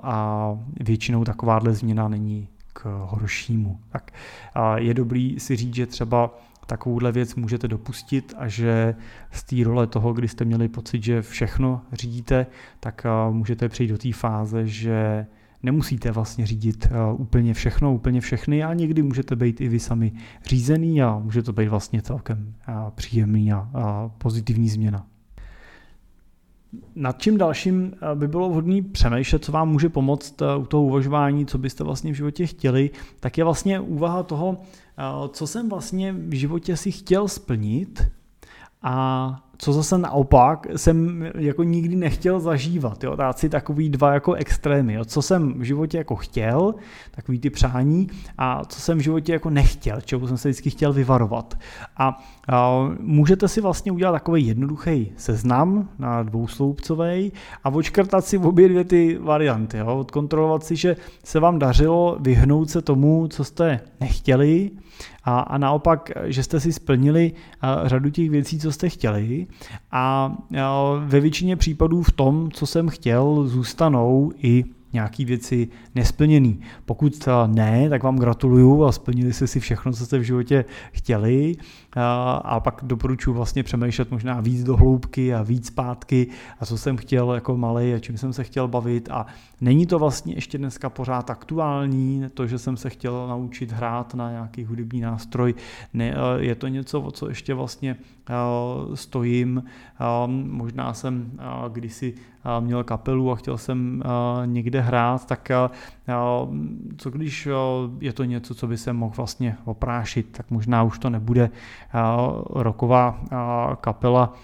a 0.02 0.58
většinou 0.80 1.25
takováhle 1.25 1.75
změna 1.75 2.08
není 2.08 2.49
k 2.73 3.06
horšímu. 3.08 3.80
Tak 3.90 4.11
a 4.54 4.78
je 4.78 4.94
dobrý 4.94 5.40
si 5.40 5.56
říct, 5.56 5.75
že 5.75 5.87
třeba 5.87 6.30
takovouhle 6.66 7.12
věc 7.12 7.35
můžete 7.35 7.68
dopustit 7.68 8.35
a 8.37 8.49
že 8.49 8.94
z 9.30 9.42
té 9.42 9.56
role 9.64 9.87
toho, 9.87 10.12
kdy 10.12 10.28
jste 10.28 10.44
měli 10.44 10.68
pocit, 10.68 11.02
že 11.02 11.23
všechno 11.23 11.80
řídíte, 11.92 12.47
tak 12.80 13.06
můžete 13.30 13.68
přijít 13.68 13.88
do 13.88 13.99
té 13.99 14.12
fáze, 14.12 14.66
že 14.66 15.26
nemusíte 15.62 16.11
vlastně 16.11 16.47
řídit 16.47 16.88
úplně 17.16 17.54
všechno, 17.54 17.94
úplně 17.94 18.20
všechny 18.20 18.64
a 18.64 18.75
někdy 18.75 19.02
můžete 19.02 19.37
být 19.37 19.61
i 19.61 19.68
vy 19.68 19.80
sami 19.80 20.12
řízený 20.44 21.02
a 21.02 21.18
může 21.18 21.42
to 21.42 21.52
být 21.52 21.68
vlastně 21.68 22.02
celkem 22.02 22.54
příjemný 22.94 23.52
a 23.52 24.11
pozitivní 24.18 24.68
změna. 24.68 25.06
Nad 26.94 27.22
čím 27.22 27.38
dalším 27.38 27.94
by 28.14 28.28
bylo 28.28 28.50
vhodné 28.50 28.82
přemýšlet, 28.82 29.44
co 29.44 29.52
vám 29.52 29.68
může 29.68 29.88
pomoct 29.88 30.42
u 30.58 30.66
toho 30.66 30.82
uvažování, 30.82 31.46
co 31.46 31.58
byste 31.58 31.84
vlastně 31.84 32.12
v 32.12 32.14
životě 32.14 32.46
chtěli, 32.46 32.90
tak 33.20 33.38
je 33.38 33.44
vlastně 33.44 33.80
úvaha 33.80 34.22
toho, 34.22 34.60
co 35.28 35.46
jsem 35.46 35.68
vlastně 35.68 36.12
v 36.12 36.34
životě 36.34 36.76
si 36.76 36.92
chtěl 36.92 37.28
splnit 37.28 38.06
a 38.82 39.47
co 39.58 39.72
zase 39.72 39.98
naopak 39.98 40.66
jsem 40.76 41.24
jako 41.34 41.62
nikdy 41.62 41.96
nechtěl 41.96 42.40
zažívat. 42.40 43.04
Jo? 43.04 43.16
Dát 43.16 43.38
si 43.38 43.48
takový 43.48 43.88
dva 43.88 44.12
jako 44.12 44.32
extrémy. 44.34 44.94
Jo? 44.94 45.04
Co 45.04 45.22
jsem 45.22 45.54
v 45.58 45.62
životě 45.62 45.98
jako 45.98 46.16
chtěl, 46.16 46.74
takový 47.10 47.38
ty 47.38 47.50
přání, 47.50 48.08
a 48.38 48.64
co 48.64 48.80
jsem 48.80 48.98
v 48.98 49.00
životě 49.00 49.32
jako 49.32 49.50
nechtěl, 49.50 50.00
čeho 50.00 50.28
jsem 50.28 50.36
se 50.36 50.48
vždycky 50.48 50.70
chtěl 50.70 50.92
vyvarovat. 50.92 51.58
A, 51.96 52.18
a 52.48 52.88
můžete 53.00 53.48
si 53.48 53.60
vlastně 53.60 53.92
udělat 53.92 54.12
takový 54.12 54.46
jednoduchý 54.46 55.12
seznam 55.16 55.88
na 55.98 56.22
dvousloupcový 56.22 57.32
a 57.64 57.70
očkrtat 57.70 58.24
si 58.24 58.38
obě 58.38 58.68
dvě 58.68 58.84
ty 58.84 59.18
varianty. 59.18 59.78
Jo? 59.78 59.96
Odkontrolovat 59.96 60.64
si, 60.64 60.76
že 60.76 60.96
se 61.24 61.40
vám 61.40 61.58
dařilo 61.58 62.16
vyhnout 62.20 62.70
se 62.70 62.82
tomu, 62.82 63.28
co 63.28 63.44
jste 63.44 63.80
nechtěli, 64.00 64.70
a, 65.24 65.40
a 65.40 65.58
naopak, 65.58 66.10
že 66.24 66.42
jste 66.42 66.60
si 66.60 66.72
splnili 66.72 67.32
řadu 67.84 68.10
těch 68.10 68.30
věcí, 68.30 68.58
co 68.58 68.72
jste 68.72 68.88
chtěli. 68.88 69.46
A 69.92 70.36
ve 71.04 71.20
většině 71.20 71.56
případů 71.56 72.02
v 72.02 72.12
tom, 72.12 72.50
co 72.50 72.66
jsem 72.66 72.88
chtěl, 72.88 73.44
zůstanou 73.46 74.32
i 74.42 74.64
nějaký 74.92 75.25
věci 75.25 75.68
nesplněný. 75.95 76.61
Pokud 76.85 77.28
ne, 77.47 77.88
tak 77.88 78.02
vám 78.02 78.16
gratuluju 78.16 78.85
a 78.85 78.92
splnili 78.92 79.33
jste 79.33 79.47
si 79.47 79.61
všechno, 79.61 79.92
co 79.92 80.07
jste 80.07 80.18
v 80.18 80.23
životě 80.23 80.64
chtěli. 80.92 81.57
A 82.42 82.61
pak 82.61 82.80
doporučuji 82.83 83.33
vlastně 83.33 83.62
přemýšlet 83.62 84.11
možná 84.11 84.40
víc 84.40 84.64
do 84.64 84.76
hloubky 84.76 85.35
a 85.35 85.42
víc 85.42 85.66
zpátky 85.66 86.26
a 86.61 86.66
co 86.66 86.78
jsem 86.78 86.97
chtěl 86.97 87.33
jako 87.33 87.57
malý 87.57 87.95
a 87.95 87.99
čím 87.99 88.18
jsem 88.18 88.33
se 88.33 88.45
chtěl 88.45 88.68
bavit. 88.68 89.09
A 89.11 89.26
není 89.61 89.87
to 89.87 89.99
vlastně 89.99 90.35
ještě 90.35 90.59
dneska 90.59 90.90
pořád 90.90 91.30
aktuální, 91.30 92.25
to, 92.35 92.47
že 92.47 92.59
jsem 92.59 92.76
se 92.76 92.90
chtěl 92.90 93.28
naučit 93.28 93.73
hrát 93.73 94.14
na 94.14 94.30
nějaký 94.30 94.64
hudební 94.64 95.00
nástroj, 95.00 95.54
ne, 95.95 96.14
je 96.38 96.54
to 96.54 96.68
něco, 96.68 97.00
o 97.00 97.11
co 97.11 97.28
ještě 97.28 97.54
vlastně 97.54 97.97
stojím, 98.95 99.62
možná 100.45 100.95
jsem 100.95 101.33
kdysi 101.73 102.14
měl 102.60 102.84
kapelu 102.84 103.32
a 103.32 103.36
chtěl 103.36 103.58
jsem 103.58 104.02
někde 104.44 104.80
hrát, 104.80 105.26
tak 105.26 105.48
co 106.96 107.10
když 107.10 107.48
je 108.00 108.12
to 108.12 108.24
něco, 108.24 108.54
co 108.54 108.66
by 108.66 108.76
se 108.76 108.92
mohl 108.92 109.14
vlastně 109.16 109.56
oprášit, 109.64 110.28
tak 110.30 110.50
možná 110.50 110.82
už 110.82 110.98
to 110.98 111.10
nebude 111.10 111.50
roková 112.50 113.20
kapela 113.80 114.34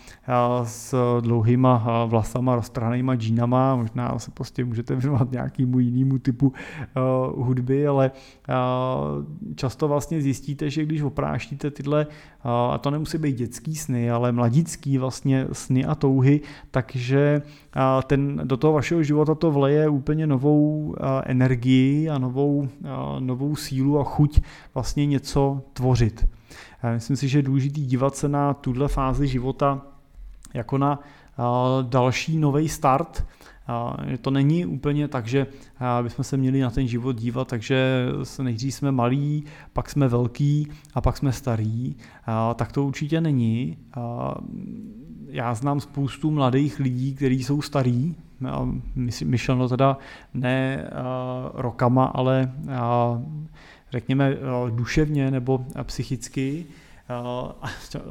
s 0.63 0.95
dlouhýma 1.21 2.05
vlasama, 2.07 2.57
roztrhanýma 2.57 3.15
džínama, 3.15 3.77
možná 3.77 4.19
se 4.19 4.31
prostě 4.31 4.65
můžete 4.65 4.95
věnovat 4.95 5.33
nějakému 5.33 5.79
jinému 5.79 6.19
typu 6.19 6.53
hudby, 7.37 7.87
ale 7.87 8.11
často 9.55 9.89
vlastně 9.89 10.21
zjistíte, 10.21 10.71
že 10.71 10.85
když 10.85 11.03
oprášíte 11.03 11.71
tyhle, 11.71 12.07
a 12.45 12.79
to 12.79 12.91
nemusí 12.91 13.19
být 13.19 13.37
dětský 13.37 13.77
sny, 13.77 14.11
ale 14.11 14.33
mladický 14.33 14.99
vlastně 14.99 15.47
sny 15.53 15.85
a 15.85 15.95
touhy, 15.95 16.41
takže 16.71 17.43
ten, 18.07 18.41
do 18.45 18.57
toho 18.57 18.73
vašeho 18.73 19.03
života 19.03 19.35
to 19.35 19.51
vleje 19.51 19.89
úplně 19.89 20.27
novou 20.27 20.95
energii 21.25 22.11
a 22.11 22.19
novou, 22.19 22.69
novou 23.19 23.57
sílu 23.57 24.01
a 24.01 24.05
chuť 24.05 24.41
vlastně 24.75 25.07
něco 25.07 25.63
tvořit. 25.73 26.29
Myslím 26.95 27.17
si, 27.17 27.29
že 27.29 27.39
je 27.39 27.43
důležité 27.43 27.81
dívat 27.81 28.17
se 28.17 28.29
na 28.29 28.55
tuhle 28.55 28.89
fázi 28.89 29.29
života 29.29 29.83
jako 30.55 30.79
na 30.79 31.01
další 31.83 32.39
nový 32.39 32.69
start. 32.69 33.27
To 34.21 34.31
není 34.31 34.67
úplně 34.67 35.09
tak, 35.09 35.27
že 35.27 35.47
bychom 36.03 36.25
se 36.25 36.37
měli 36.37 36.61
na 36.61 36.71
ten 36.71 36.89
život 36.89 37.13
dívat, 37.13 37.49
takže 37.49 38.07
nejdřív 38.43 38.75
jsme 38.75 38.93
malí, 38.93 39.45
pak 39.73 39.91
jsme 39.91 40.09
velký 40.09 40.69
a 40.95 41.01
pak 41.01 41.17
jsme 41.17 41.33
starý. 41.33 41.97
Tak 42.55 42.73
to 42.73 42.85
určitě 42.85 43.21
není. 43.21 43.77
Já 45.29 45.55
znám 45.55 45.81
spoustu 45.81 46.31
mladých 46.31 46.79
lidí, 46.79 47.15
kteří 47.15 47.45
jsou 47.45 47.63
starí, 47.63 48.15
myšleno 49.25 49.69
teda 49.69 49.99
ne 50.35 50.91
rokama, 51.55 52.05
ale 52.05 52.53
řekněme 53.93 54.37
duševně 54.71 55.31
nebo 55.31 55.67
psychicky, 55.83 56.67
a 57.63 57.71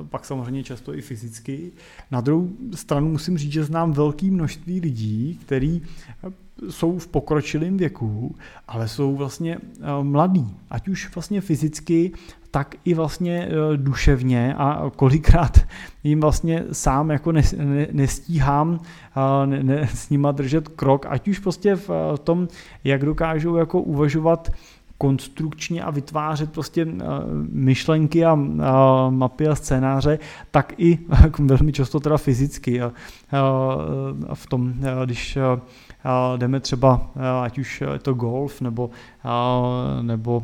pak 0.10 0.26
samozřejmě 0.26 0.64
často 0.64 0.94
i 0.94 1.02
fyzicky. 1.02 1.72
Na 2.12 2.22
druhou 2.22 2.50
stranu 2.76 3.10
musím 3.10 3.38
říct, 3.38 3.52
že 3.52 3.64
znám 3.64 3.94
velké 3.94 4.26
množství 4.26 4.80
lidí, 4.80 5.40
kteří 5.46 5.82
eh, 6.28 6.32
jsou 6.70 7.00
v 7.00 7.08
pokročilém 7.08 7.78
věku, 7.78 8.36
ale 8.68 8.88
jsou 8.88 9.16
vlastně 9.16 9.58
mladí, 10.02 10.58
ať 10.70 10.88
už 10.88 11.16
vlastně 11.16 11.42
fyzicky, 11.42 12.12
tak 12.52 12.76
i 12.86 12.94
vlastně 12.94 13.50
duševně. 13.76 14.56
A 14.58 14.92
kolikrát 14.96 15.60
jim 16.04 16.22
vlastně 16.22 16.64
sám 16.72 17.10
jako 17.10 17.32
nestíhám 17.92 18.80
ne, 19.46 19.64
ne, 19.64 19.88
s 19.94 20.10
nima 20.10 20.32
držet 20.32 20.68
krok, 20.68 21.06
ať 21.10 21.28
už 21.28 21.40
prostě 21.40 21.76
v 21.76 21.90
tom, 22.24 22.48
jak 22.84 23.06
dokážou 23.06 23.56
jako 23.56 23.82
uvažovat 23.82 24.50
konstrukčně 25.04 25.84
a 25.84 25.92
vytvářet 25.92 26.52
prostě 26.52 26.82
eh, 26.82 27.06
myšlenky 27.50 28.26
a, 28.26 28.36
mapy 29.10 29.48
a 29.48 29.56
scénáře, 29.56 30.20
tak 30.52 30.74
i 30.78 31.00
velmi 31.40 31.72
často 31.74 32.00
teda 32.00 32.18
fyzicky. 32.18 32.82
V 34.34 34.48
tom, 34.50 34.74
když 35.06 35.38
jdeme 36.38 36.60
třeba, 36.60 37.02
ať 37.44 37.58
už 37.58 37.82
je 37.82 38.00
to 38.00 38.14
golf 38.14 38.62
nebo, 38.62 38.90
nebo 40.02 40.44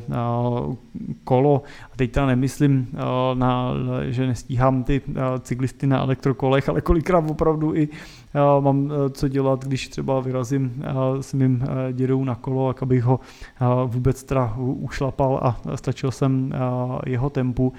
kolo, 1.24 1.62
a 1.94 1.96
teď 1.96 2.12
teda 2.12 2.26
nemyslím, 2.26 2.88
na, 3.34 3.74
že 4.04 4.28
nestíhám 4.28 4.84
ty 4.84 5.02
cyklisty 5.40 5.88
na 5.88 6.00
elektrokolech, 6.00 6.70
ale 6.70 6.82
kolikrát 6.82 7.24
opravdu 7.30 7.76
i 7.76 7.90
mám 8.60 8.92
co 9.12 9.28
dělat, 9.28 9.66
když 9.66 9.88
třeba 9.88 10.20
vyrazím 10.20 10.84
s 11.22 11.34
mým 11.34 11.64
dědou 11.92 12.24
na 12.24 12.36
kolo, 12.36 12.74
tak 12.74 12.84
abych 12.84 13.04
ho 13.04 13.20
vůbec 13.86 14.24
teda 14.24 14.54
ušlapal 14.58 15.40
a 15.44 15.58
stačil 15.76 16.12
jsem 16.12 16.54
jeho 17.06 17.30
tempu. 17.30 17.74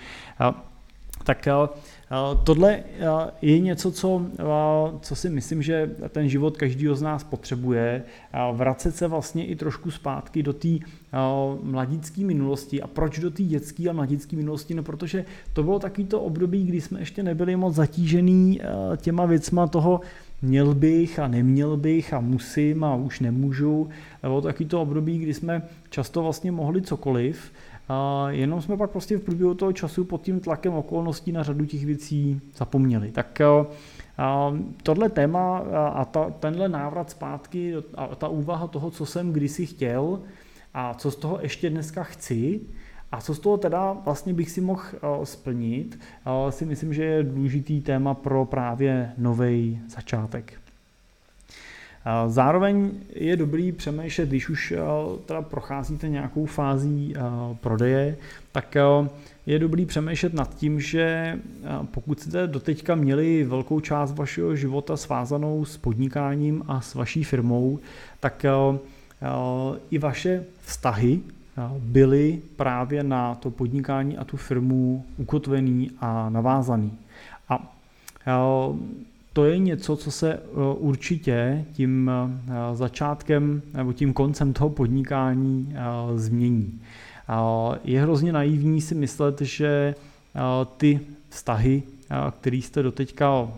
Tak 1.25 1.49
Tohle 2.45 2.83
je 3.43 3.59
něco, 3.59 3.93
co, 3.93 4.23
co 5.01 5.17
si 5.17 5.31
myslím, 5.31 5.63
že 5.63 5.91
ten 6.09 6.29
život 6.29 6.57
každého 6.57 6.95
z 6.95 7.03
nás 7.03 7.25
potřebuje. 7.25 8.03
Vracet 8.53 8.97
se 8.97 9.09
vlastně 9.09 9.47
i 9.47 9.57
trošku 9.57 9.91
zpátky 9.91 10.43
do 10.43 10.53
té 10.53 10.69
mladícké 11.63 12.25
minulosti. 12.25 12.83
A 12.83 12.87
proč 12.87 13.19
do 13.19 13.31
té 13.31 13.43
dětské 13.43 13.89
a 13.89 13.93
mladícké 13.93 14.37
minulosti? 14.37 14.75
No 14.75 14.83
protože 14.83 15.25
to 15.53 15.63
bylo 15.63 15.79
takový 15.79 16.07
to 16.07 16.21
období, 16.21 16.65
kdy 16.65 16.81
jsme 16.81 17.01
ještě 17.01 17.23
nebyli 17.23 17.57
moc 17.57 17.75
zatížený 17.75 18.61
těma 18.97 19.27
věcma 19.27 19.67
toho, 19.67 20.01
měl 20.43 20.75
bych 20.75 21.19
a 21.19 21.29
neměl 21.29 21.77
bych 21.77 22.15
a 22.15 22.21
musím 22.21 22.85
a 22.85 22.95
už 22.95 23.21
nemůžu. 23.21 23.89
Bylo 24.23 24.41
takový 24.41 24.69
to 24.69 24.83
období, 24.83 25.19
kdy 25.19 25.35
jsme 25.35 25.63
často 25.91 26.23
vlastně 26.23 26.53
mohli 26.53 26.83
cokoliv, 26.83 27.53
jenom 28.29 28.63
jsme 28.63 28.77
pak 28.77 28.91
prostě 28.91 29.17
v 29.17 29.25
průběhu 29.25 29.55
toho 29.55 29.73
času 29.73 30.05
pod 30.05 30.23
tím 30.23 30.41
tlakem 30.41 30.75
okolností 30.75 31.33
na 31.33 31.43
řadu 31.43 31.65
těch 31.65 31.87
věcí 31.87 32.41
zapomněli. 32.57 33.13
Tak 33.13 33.41
tohle 34.83 35.09
téma 35.09 35.59
a 35.95 36.05
ta, 36.05 36.31
tenhle 36.31 36.69
návrat 36.69 37.11
zpátky 37.11 37.75
a 37.95 38.15
ta 38.15 38.29
úvaha 38.29 38.67
toho, 38.67 38.91
co 38.91 39.07
jsem 39.07 39.33
kdysi 39.33 39.67
chtěl 39.67 40.21
a 40.75 40.95
co 40.95 41.11
z 41.11 41.17
toho 41.17 41.39
ještě 41.43 41.71
dneska 41.71 42.03
chci, 42.03 42.61
a 43.13 43.21
co 43.21 43.35
z 43.35 43.39
toho 43.39 43.57
teda 43.57 43.93
vlastně 43.93 44.35
bych 44.35 44.51
si 44.51 44.61
mohl 44.61 44.83
splnit, 45.25 45.99
si 46.51 46.67
myslím, 46.67 46.95
že 46.95 47.05
je 47.05 47.23
důležitý 47.23 47.81
téma 47.81 48.15
pro 48.15 48.45
právě 48.45 49.13
nový 49.19 49.81
začátek. 49.89 50.61
Zároveň 52.27 52.91
je 53.15 53.37
dobrý 53.37 53.73
přemýšlet, 53.73 54.29
když 54.29 54.49
už 54.49 54.75
teda 55.27 55.43
procházíte 55.43 56.09
nějakou 56.09 56.47
fází 56.47 57.15
prodeje, 57.61 58.17
tak 58.53 58.77
je 59.47 59.59
dobrý 59.59 59.87
přemýšlet 59.87 60.35
nad 60.35 60.55
tím, 60.55 60.81
že 60.81 61.39
pokud 61.91 62.21
jste 62.21 62.47
doteďka 62.47 62.95
měli 62.95 63.45
velkou 63.45 63.81
část 63.81 64.13
vašeho 64.13 64.57
života 64.57 64.97
svázanou 64.97 65.65
s 65.65 65.77
podnikáním 65.77 66.63
a 66.69 66.81
s 66.81 66.95
vaší 66.95 67.25
firmou, 67.25 67.79
tak 68.21 68.45
i 69.91 69.99
vaše 69.99 70.45
vztahy 70.61 71.21
byly 71.79 72.43
právě 72.57 73.03
na 73.03 73.35
to 73.35 73.51
podnikání 73.51 74.19
a 74.19 74.25
tu 74.25 74.37
firmu 74.37 75.05
ukotvený 75.17 75.91
a 76.01 76.31
navázaný. 76.31 76.93
A 77.49 77.73
to 79.33 79.45
je 79.45 79.59
něco, 79.59 79.97
co 79.97 80.11
se 80.11 80.33
eh, 80.35 80.41
určitě 80.79 81.65
tím 81.73 82.11
eh, 82.11 82.77
začátkem 82.77 83.63
nebo 83.75 83.93
tím 83.93 84.13
koncem 84.13 84.53
toho 84.53 84.71
podnikání 84.71 85.75
eh, 85.75 86.19
změní. 86.19 86.81
Je 87.85 88.03
hrozně 88.03 88.33
naivní 88.33 88.81
si 88.81 88.95
myslet, 88.95 89.41
že 89.41 89.95
ty 90.77 91.01
vztahy, 91.29 91.83
které 92.31 92.57
jste 92.57 92.83
doteďka 92.83 93.49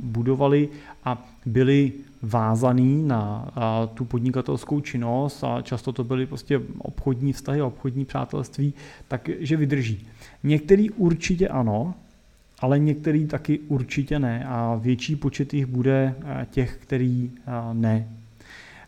budovali 0.00 0.68
a 1.04 1.28
byli 1.46 1.92
vázaný 2.22 3.02
na 3.02 3.48
tu 3.94 4.04
podnikatelskou 4.04 4.80
činnost 4.80 5.44
a 5.44 5.62
často 5.62 5.92
to 5.92 6.04
byly 6.04 6.26
prostě 6.26 6.60
obchodní 6.78 7.32
vztahy, 7.32 7.62
obchodní 7.62 8.04
přátelství, 8.04 8.74
takže 9.08 9.56
vydrží. 9.56 10.06
Některý 10.42 10.90
určitě 10.90 11.48
ano, 11.48 11.94
ale 12.62 12.78
některý 12.78 13.26
taky 13.26 13.58
určitě 13.58 14.18
ne 14.18 14.44
a 14.48 14.78
větší 14.82 15.16
počet 15.16 15.54
jich 15.54 15.66
bude 15.66 16.14
těch, 16.50 16.76
který 16.76 17.30
ne. 17.72 18.08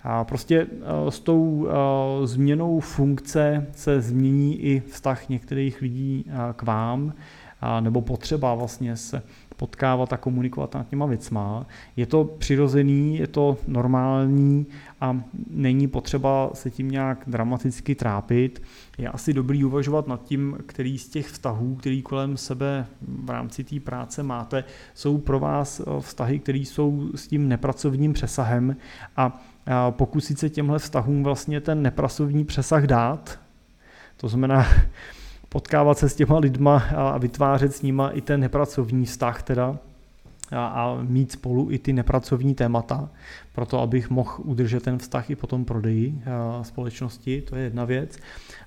A 0.03 0.25
prostě 0.25 0.67
s 1.09 1.21
tou 1.21 1.69
změnou 2.25 2.81
funkce 2.81 3.67
se 3.73 4.01
změní 4.01 4.61
i 4.61 4.81
vztah 4.81 5.29
některých 5.29 5.83
lidí 5.83 6.25
k 6.57 6.63
vám, 6.63 7.13
nebo 7.81 8.01
potřeba 8.01 8.55
vlastně 8.55 8.97
se 8.97 9.23
potkávat 9.57 10.13
a 10.13 10.17
komunikovat 10.17 10.75
nad 10.75 10.89
těma 10.89 11.07
věcma. 11.07 11.67
Je 11.97 12.07
to 12.07 12.25
přirozený, 12.25 13.19
je 13.19 13.27
to 13.27 13.57
normální 13.69 14.67
a 15.01 15.21
není 15.51 15.89
potřeba 15.89 16.51
se 16.55 16.71
tím 16.71 16.91
nějak 16.91 17.19
dramaticky 17.27 17.95
trápit. 17.95 18.63
Je 18.99 19.09
asi 19.09 19.33
dobrý 19.33 19.65
uvažovat 19.65 20.09
nad 20.09 20.25
tím, 20.25 20.59
který 20.67 20.99
z 20.99 21.09
těch 21.09 21.27
vztahů, 21.27 21.75
který 21.75 22.03
kolem 22.03 22.37
sebe 22.37 22.87
v 23.01 23.31
rámci 23.31 23.65
té 23.65 23.81
práce 23.81 24.23
máte, 24.23 24.65
jsou 24.95 25.19
pro 25.19 25.41
vás 25.41 25.81
eh, 25.81 26.01
vztahy, 26.01 26.39
které 26.39 26.59
jsou 26.59 27.09
s 27.15 27.29
tím 27.29 27.49
nepracovním 27.49 28.13
přesahem 28.13 28.77
a 29.17 29.41
pokusit 29.91 30.39
se 30.39 30.51
těmhle 30.51 30.79
vztahům 30.79 31.23
vlastně 31.23 31.61
ten 31.61 31.83
nepracovní 31.83 32.45
přesah 32.45 32.87
dát, 32.87 33.41
to 34.17 34.29
znamená 34.29 34.67
potkávat 35.55 35.99
se 35.99 36.09
s 36.09 36.15
těma 36.15 36.39
lidma 36.39 36.83
a 36.97 37.19
vytvářet 37.19 37.75
s 37.75 37.83
nima 37.83 38.11
i 38.11 38.21
ten 38.21 38.41
nepracovní 38.41 39.05
vztah 39.05 39.43
teda 39.43 39.79
a, 40.53 40.67
a 40.67 41.03
mít 41.03 41.33
spolu 41.33 41.71
i 41.71 41.79
ty 41.79 41.93
nepracovní 41.93 42.55
témata, 42.55 43.09
proto 43.55 43.81
abych 43.81 44.11
mohl 44.11 44.31
udržet 44.43 44.83
ten 44.83 44.99
vztah 44.99 45.31
i 45.31 45.37
po 45.37 45.47
tom 45.47 45.65
prodeji 45.65 46.23
společnosti, 46.63 47.43
to 47.43 47.57
je 47.57 47.63
jedna 47.65 47.85
věc. 47.85 48.19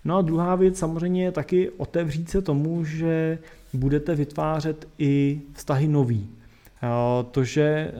No 0.05 0.17
a 0.17 0.21
druhá 0.21 0.55
věc 0.55 0.77
samozřejmě 0.79 1.23
je 1.23 1.31
taky 1.31 1.69
otevřít 1.69 2.29
se 2.29 2.41
tomu, 2.41 2.85
že 2.85 3.39
budete 3.73 4.15
vytvářet 4.15 4.87
i 4.99 5.41
vztahy 5.53 5.87
nový. 5.87 6.29
To 7.31 7.43
že, 7.43 7.91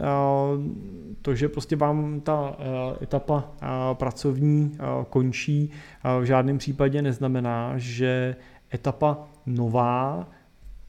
to, 1.22 1.36
že 1.36 1.50
prostě 1.50 1.76
vám 1.76 2.22
ta 2.24 2.56
etapa 3.02 3.52
pracovní 3.94 4.78
končí, 5.10 5.72
v 6.20 6.24
žádném 6.24 6.58
případě 6.58 7.02
neznamená, 7.02 7.74
že 7.76 8.36
etapa 8.74 9.28
nová, 9.46 10.28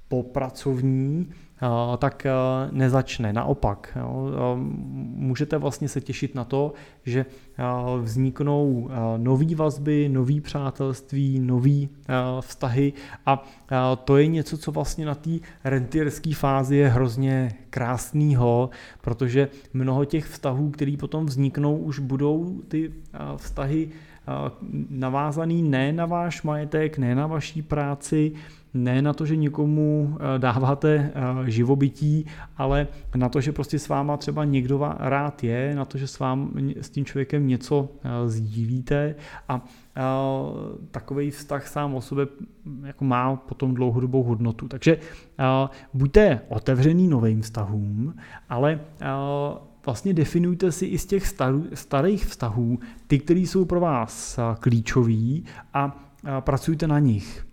popracovní, 0.09 1.29
tak 1.99 2.27
nezačne. 2.71 3.33
Naopak, 3.33 3.99
můžete 5.15 5.59
vlastně 5.59 5.89
se 5.89 6.01
těšit 6.01 6.35
na 6.35 6.45
to, 6.45 6.73
že 7.05 7.27
vzniknou 8.01 8.91
nové 9.17 9.55
vazby, 9.55 10.09
nové 10.09 10.41
přátelství, 10.41 11.39
nové 11.39 11.87
vztahy 12.41 12.93
a 13.27 13.45
to 14.05 14.17
je 14.17 14.27
něco, 14.27 14.59
co 14.59 14.73
vlastně 14.73 15.07
na 15.07 15.15
té 15.15 15.31
rentierské 15.65 16.35
fázi 16.35 16.77
je 16.77 16.89
hrozně 16.89 17.53
krásného, 17.71 18.71
protože 19.01 19.49
mnoho 19.73 20.05
těch 20.05 20.25
vztahů, 20.25 20.71
které 20.71 20.97
potom 20.99 21.27
vzniknou, 21.27 21.77
už 21.77 21.99
budou 21.99 22.61
ty 22.69 22.93
vztahy 23.37 23.89
navázaný 24.91 25.63
ne 25.63 25.93
na 25.93 26.07
váš 26.07 26.43
majetek, 26.43 26.99
ne 26.99 27.15
na 27.15 27.27
vaší 27.27 27.63
práci, 27.63 28.33
ne 28.75 29.03
na 29.03 29.13
to, 29.13 29.27
že 29.27 29.37
někomu 29.37 30.17
eh, 30.17 30.39
dáváte 30.39 31.13
živobytí, 31.47 32.27
ale 32.57 32.87
na 33.17 33.29
to, 33.29 33.41
že 33.41 33.53
prostě 33.53 33.79
s 33.79 33.89
váma 33.89 34.17
třeba 34.17 34.45
někdo 34.45 34.93
rád 34.99 35.45
je, 35.45 35.75
na 35.75 35.85
to, 35.85 35.99
že 35.99 36.07
s, 36.07 36.19
vám, 36.19 36.51
s 36.81 36.91
tím 36.91 37.05
člověkem 37.05 37.49
něco 37.49 37.89
sdílíte 38.27 39.15
a 39.49 39.65
takový 40.91 41.31
vztah 41.31 41.69
sám 41.69 41.95
o 41.95 42.01
sobě 42.01 42.27
jako 42.85 43.05
má 43.05 43.37
potom 43.37 43.75
dlouhodobou 43.75 44.23
hodnotu. 44.23 44.69
Takže 44.69 44.99
buďte 45.95 46.41
otevřený 46.49 47.09
novým 47.09 47.43
vztahům, 47.43 48.15
ale 48.49 48.81
vlastně 49.89 50.15
definujte 50.15 50.73
si 50.73 50.87
i 50.87 50.99
z 50.99 51.07
těch 51.07 51.35
starých 51.75 52.27
vztahů 52.27 52.79
ty, 53.07 53.19
které 53.19 53.41
jsou 53.41 53.65
pro 53.65 53.81
vás 53.81 54.39
klíčový 54.61 55.45
a 55.75 56.13
pracujte 56.41 56.87
na 56.87 56.99
nich. 56.99 57.48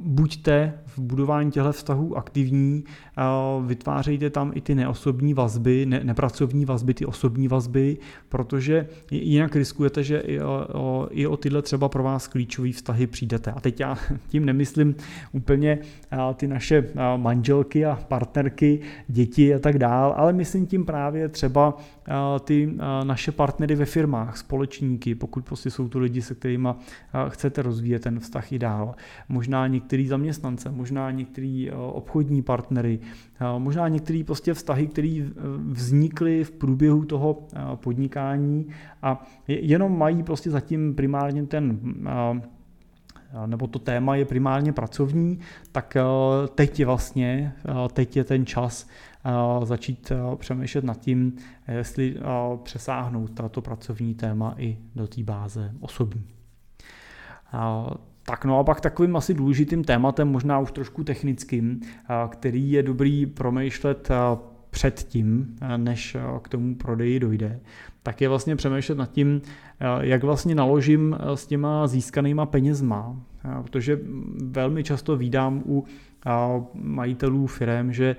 Buďte 0.00 0.72
v 0.86 0.98
budování 0.98 1.50
těchto 1.50 1.72
vztahů 1.72 2.16
aktivní, 2.16 2.84
vytvářejte 3.66 4.30
tam 4.30 4.52
i 4.54 4.60
ty 4.60 4.74
neosobní 4.74 5.34
vazby, 5.34 5.86
ne, 5.86 6.00
nepracovní 6.04 6.64
vazby, 6.64 6.94
ty 6.94 7.06
osobní 7.06 7.48
vazby, 7.48 7.96
protože 8.28 8.86
jinak 9.10 9.56
riskujete, 9.56 10.02
že 10.02 10.18
i 10.18 10.40
o, 10.40 11.08
i 11.10 11.26
o 11.26 11.36
tyhle 11.36 11.62
třeba 11.62 11.88
pro 11.88 12.02
vás 12.02 12.28
klíčové 12.28 12.72
vztahy 12.72 13.06
přijdete. 13.06 13.50
A 13.50 13.60
teď 13.60 13.80
já 13.80 13.96
tím 14.28 14.44
nemyslím 14.44 14.94
úplně 15.32 15.78
ty 16.34 16.46
naše 16.46 16.88
manželky 17.16 17.84
a 17.84 17.98
partnerky, 18.08 18.80
děti 19.08 19.54
a 19.54 19.58
tak 19.58 19.78
dál, 19.78 20.14
ale 20.16 20.32
myslím 20.32 20.66
tím 20.66 20.84
právě 20.84 21.28
třeba 21.28 21.76
ty 22.44 22.74
naše 23.04 23.32
partnery 23.32 23.74
ve 23.74 23.84
firmách, 23.84 24.36
společníky, 24.36 25.14
pokud 25.14 25.44
prostě 25.44 25.70
jsou 25.70 25.88
to 25.88 25.98
lidi, 25.98 26.22
se 26.22 26.34
kterými 26.34 26.68
chcete 27.28 27.62
rozvíjet 27.62 28.02
ten 28.02 28.20
vztah 28.20 28.52
i 28.52 28.58
dál. 28.58 28.94
Možná 29.28 29.43
některý 29.66 30.06
zaměstnance, 30.06 30.70
možná 30.70 31.10
některý 31.10 31.70
obchodní 31.70 32.42
partnery, 32.42 32.98
možná 33.58 33.88
některé 33.88 34.22
prostě 34.26 34.54
vztahy, 34.54 34.86
které 34.86 35.24
vznikly 35.68 36.44
v 36.44 36.50
průběhu 36.50 37.04
toho 37.04 37.46
podnikání 37.74 38.66
a 39.02 39.26
jenom 39.48 39.98
mají 39.98 40.22
prostě 40.22 40.50
zatím 40.50 40.94
primárně 40.94 41.46
ten 41.46 41.80
nebo 43.46 43.66
to 43.66 43.78
téma 43.78 44.16
je 44.16 44.24
primárně 44.24 44.72
pracovní, 44.72 45.38
tak 45.72 45.96
teď 46.54 46.80
je 46.80 46.86
vlastně, 46.86 47.52
teď 47.92 48.16
je 48.16 48.24
ten 48.24 48.46
čas 48.46 48.88
začít 49.64 50.12
přemýšlet 50.36 50.84
nad 50.84 51.00
tím, 51.00 51.32
jestli 51.68 52.16
přesáhnout 52.62 53.30
tato 53.30 53.62
pracovní 53.62 54.14
téma 54.14 54.54
i 54.58 54.78
do 54.94 55.06
té 55.06 55.22
báze 55.22 55.72
osobní. 55.80 56.24
Tak 58.26 58.44
no 58.44 58.58
a 58.58 58.64
pak 58.64 58.80
takovým 58.80 59.16
asi 59.16 59.34
důležitým 59.34 59.84
tématem, 59.84 60.28
možná 60.28 60.58
už 60.58 60.72
trošku 60.72 61.04
technickým, 61.04 61.80
který 62.28 62.70
je 62.70 62.82
dobrý 62.82 63.26
promýšlet 63.26 64.08
předtím, 64.70 65.56
než 65.76 66.16
k 66.42 66.48
tomu 66.48 66.74
prodeji 66.74 67.20
dojde, 67.20 67.60
tak 68.02 68.20
je 68.20 68.28
vlastně 68.28 68.56
přemýšlet 68.56 68.98
nad 68.98 69.10
tím, 69.10 69.40
jak 70.00 70.24
vlastně 70.24 70.54
naložím 70.54 71.16
s 71.34 71.46
těma 71.46 71.86
získanýma 71.86 72.46
penězma. 72.46 73.16
Protože 73.62 74.00
velmi 74.44 74.84
často 74.84 75.16
vídám 75.16 75.62
u 75.66 75.84
majitelů 76.74 77.46
firm, 77.46 77.92
že 77.92 78.16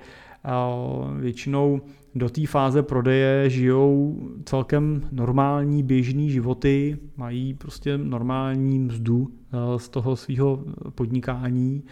většinou 1.18 1.80
do 2.14 2.28
té 2.28 2.46
fáze 2.46 2.82
prodeje 2.82 3.50
žijou 3.50 4.20
celkem 4.44 5.02
normální 5.12 5.82
běžný 5.82 6.30
životy, 6.30 6.98
mají 7.16 7.54
prostě 7.54 7.98
normální 7.98 8.78
mzdu 8.78 9.28
eh, 9.28 9.45
z 9.76 9.88
toho 9.88 10.16
svého 10.16 10.64
podnikání, 10.94 11.82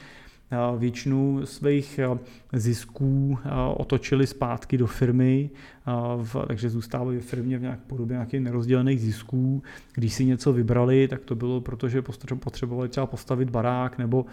většinu 0.78 1.46
svých 1.46 1.98
eh, 1.98 2.18
zisků 2.52 3.38
eh, 3.44 3.50
otočili 3.76 4.26
zpátky 4.26 4.78
do 4.78 4.86
firmy, 4.86 5.50
takže 6.48 6.70
zůstávají 6.70 7.18
v 7.18 7.24
firmě 7.24 7.58
v 7.58 7.62
nějak 7.62 7.80
podobě 7.80 8.14
nějakých 8.14 8.40
nerozdělených 8.40 9.00
zisků. 9.00 9.62
Když 9.94 10.14
si 10.14 10.24
něco 10.24 10.52
vybrali, 10.52 11.08
tak 11.08 11.20
to 11.24 11.34
bylo 11.34 11.60
proto, 11.60 11.88
že 11.88 12.02
potřebovali 12.34 12.88
třeba 12.88 13.06
postavit 13.06 13.50
barák 13.50 13.98
nebo 13.98 14.26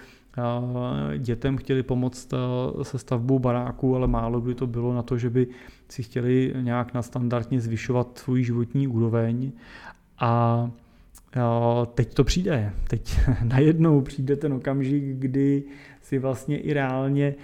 dětem 1.18 1.58
chtěli 1.58 1.84
pomoct 1.84 2.34
se 2.82 3.00
stavbou 3.00 3.40
baráku, 3.40 3.96
ale 3.96 4.08
málo 4.08 4.42
kdy 4.42 4.56
to 4.56 4.68
bylo 4.68 4.94
na 4.94 5.02
to, 5.02 5.18
že 5.18 5.30
by 5.30 5.48
si 5.90 6.04
chtěli 6.04 6.54
nějak 6.62 6.94
nadstandardně 6.94 7.62
zvyšovat 7.62 8.18
svůj 8.18 8.44
životní 8.44 8.88
úroveň. 8.88 9.52
A 10.20 10.72
teď 11.94 12.14
to 12.14 12.24
přijde. 12.24 12.74
Teď 12.88 13.20
najednou 13.44 14.02
přijde 14.02 14.36
ten 14.36 14.54
okamžik, 14.54 15.04
kdy 15.04 15.64
si 16.02 16.20
vlastně 16.20 16.58
i 16.58 16.74
reálně 16.74 17.36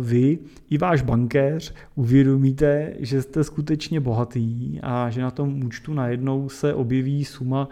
vy 0.00 0.38
i 0.70 0.78
váš 0.78 1.02
bankéř 1.02 1.74
uvědomíte, 1.94 2.94
že 2.98 3.22
jste 3.22 3.44
skutečně 3.44 4.00
bohatý 4.00 4.80
a 4.82 5.10
že 5.10 5.22
na 5.22 5.30
tom 5.30 5.64
účtu 5.64 5.94
najednou 5.94 6.48
se 6.48 6.74
objeví 6.74 7.24
suma, 7.24 7.68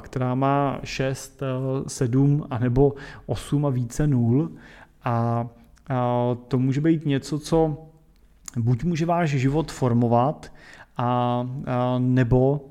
která 0.00 0.34
má 0.34 0.80
6, 0.84 1.42
7 1.86 2.44
a 2.50 2.58
nebo 2.58 2.94
8 3.26 3.66
a 3.66 3.70
více 3.70 4.06
nul 4.06 4.52
a 5.04 5.46
to 6.48 6.58
může 6.58 6.80
být 6.80 7.06
něco, 7.06 7.38
co 7.38 7.86
buď 8.56 8.84
může 8.84 9.06
váš 9.06 9.30
život 9.30 9.72
formovat, 9.72 10.52
a, 11.00 11.46
a 11.66 11.98
nebo 11.98 12.66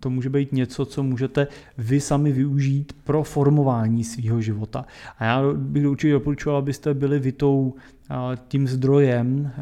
to 0.00 0.10
může 0.10 0.30
být 0.30 0.52
něco, 0.52 0.86
co 0.86 1.02
můžete 1.02 1.46
vy 1.78 2.00
sami 2.00 2.32
využít 2.32 2.92
pro 3.04 3.22
formování 3.22 4.04
svého 4.04 4.40
života. 4.40 4.84
A 5.18 5.24
já 5.24 5.42
bych 5.54 5.86
určitě 5.86 6.12
doporučoval, 6.12 6.58
abyste 6.58 6.94
byli 6.94 7.18
vy 7.18 7.32
tou, 7.32 7.74
tím 8.48 8.68
zdrojem 8.68 9.52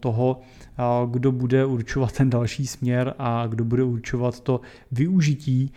toho, 0.00 0.40
kdo 1.10 1.32
bude 1.32 1.64
určovat 1.64 2.12
ten 2.12 2.30
další 2.30 2.66
směr 2.66 3.14
a 3.18 3.46
kdo 3.46 3.64
bude 3.64 3.82
určovat 3.82 4.40
to 4.40 4.60
využití 4.92 5.72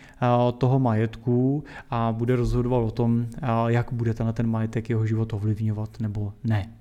toho 0.58 0.78
majetku 0.78 1.64
a 1.90 2.12
bude 2.12 2.36
rozhodovat 2.36 2.78
o 2.78 2.90
tom, 2.90 3.26
jak 3.66 3.92
bude 3.92 4.14
na 4.24 4.32
ten 4.32 4.46
majetek 4.50 4.90
jeho 4.90 5.06
život 5.06 5.32
ovlivňovat 5.32 6.00
nebo 6.00 6.32
ne. 6.44 6.72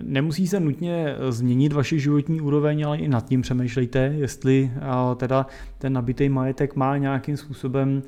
Nemusí 0.00 0.46
se 0.46 0.60
nutně 0.60 1.14
změnit 1.28 1.72
vaši 1.72 2.00
životní 2.00 2.40
úroveň, 2.40 2.86
ale 2.86 2.98
i 2.98 3.08
nad 3.08 3.28
tím 3.28 3.42
přemýšlejte, 3.42 3.98
jestli 3.98 4.70
teda 5.16 5.46
ten 5.78 5.92
nabitý 5.92 6.28
majetek 6.28 6.76
má 6.76 6.96
nějakým 6.96 7.36
způsobem 7.36 8.02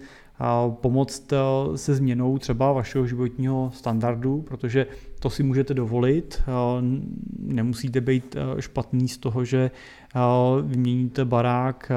pomoct 0.68 1.32
se 1.74 1.94
změnou 1.94 2.38
třeba 2.38 2.72
vašeho 2.72 3.06
životního 3.06 3.70
standardu, 3.74 4.42
protože 4.42 4.86
to 5.18 5.30
si 5.30 5.42
můžete 5.42 5.74
dovolit. 5.74 6.42
Nemusíte 7.38 8.00
být 8.00 8.36
špatný 8.60 9.08
z 9.08 9.18
toho, 9.18 9.44
že 9.44 9.70
vyměníte 10.62 11.24
barák, 11.24 11.92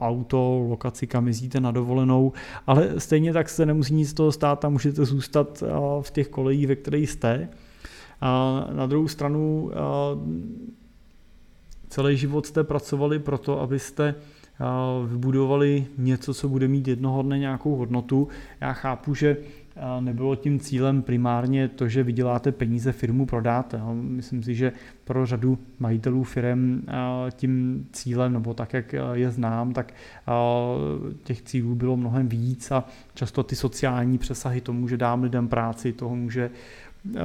auto, 0.00 0.66
lokaci, 0.68 1.06
kam 1.06 1.26
jezdíte 1.26 1.60
na 1.60 1.70
dovolenou, 1.70 2.32
ale 2.66 2.90
stejně 2.98 3.32
tak 3.32 3.48
se 3.48 3.66
nemusí 3.66 3.94
nic 3.94 4.10
z 4.10 4.14
toho 4.14 4.32
stát 4.32 4.64
a 4.64 4.68
můžete 4.68 5.04
zůstat 5.04 5.62
v 6.00 6.10
těch 6.10 6.28
kolejích, 6.28 6.66
ve 6.66 6.76
kterých 6.76 7.10
jste. 7.10 7.48
A 8.20 8.64
na 8.72 8.86
druhou 8.86 9.08
stranu 9.08 9.70
celý 11.88 12.16
život 12.16 12.46
jste 12.46 12.64
pracovali 12.64 13.18
proto, 13.18 13.60
abyste 13.60 14.14
vybudovali 15.06 15.86
něco, 15.98 16.34
co 16.34 16.48
bude 16.48 16.68
mít 16.68 16.88
jednoho 16.88 17.22
dne 17.22 17.38
nějakou 17.38 17.76
hodnotu. 17.76 18.28
Já 18.60 18.72
chápu, 18.72 19.14
že 19.14 19.36
nebylo 20.00 20.36
tím 20.36 20.60
cílem 20.60 21.02
primárně 21.02 21.68
to, 21.68 21.88
že 21.88 22.02
vyděláte 22.02 22.52
peníze, 22.52 22.92
firmu 22.92 23.26
prodáte. 23.26 23.80
Myslím 23.92 24.42
si, 24.42 24.54
že 24.54 24.72
pro 25.04 25.26
řadu 25.26 25.58
majitelů 25.78 26.24
firm 26.24 26.86
tím 27.30 27.86
cílem, 27.92 28.32
nebo 28.32 28.54
tak, 28.54 28.72
jak 28.72 28.94
je 29.12 29.30
znám, 29.30 29.72
tak 29.72 29.94
těch 31.24 31.42
cílů 31.42 31.74
bylo 31.74 31.96
mnohem 31.96 32.28
víc 32.28 32.70
a 32.70 32.84
často 33.14 33.42
ty 33.42 33.56
sociální 33.56 34.18
přesahy 34.18 34.60
tomu, 34.60 34.88
že 34.88 34.96
dám 34.96 35.22
lidem 35.22 35.48
práci, 35.48 35.92
tomu, 35.92 36.30
že 36.30 36.50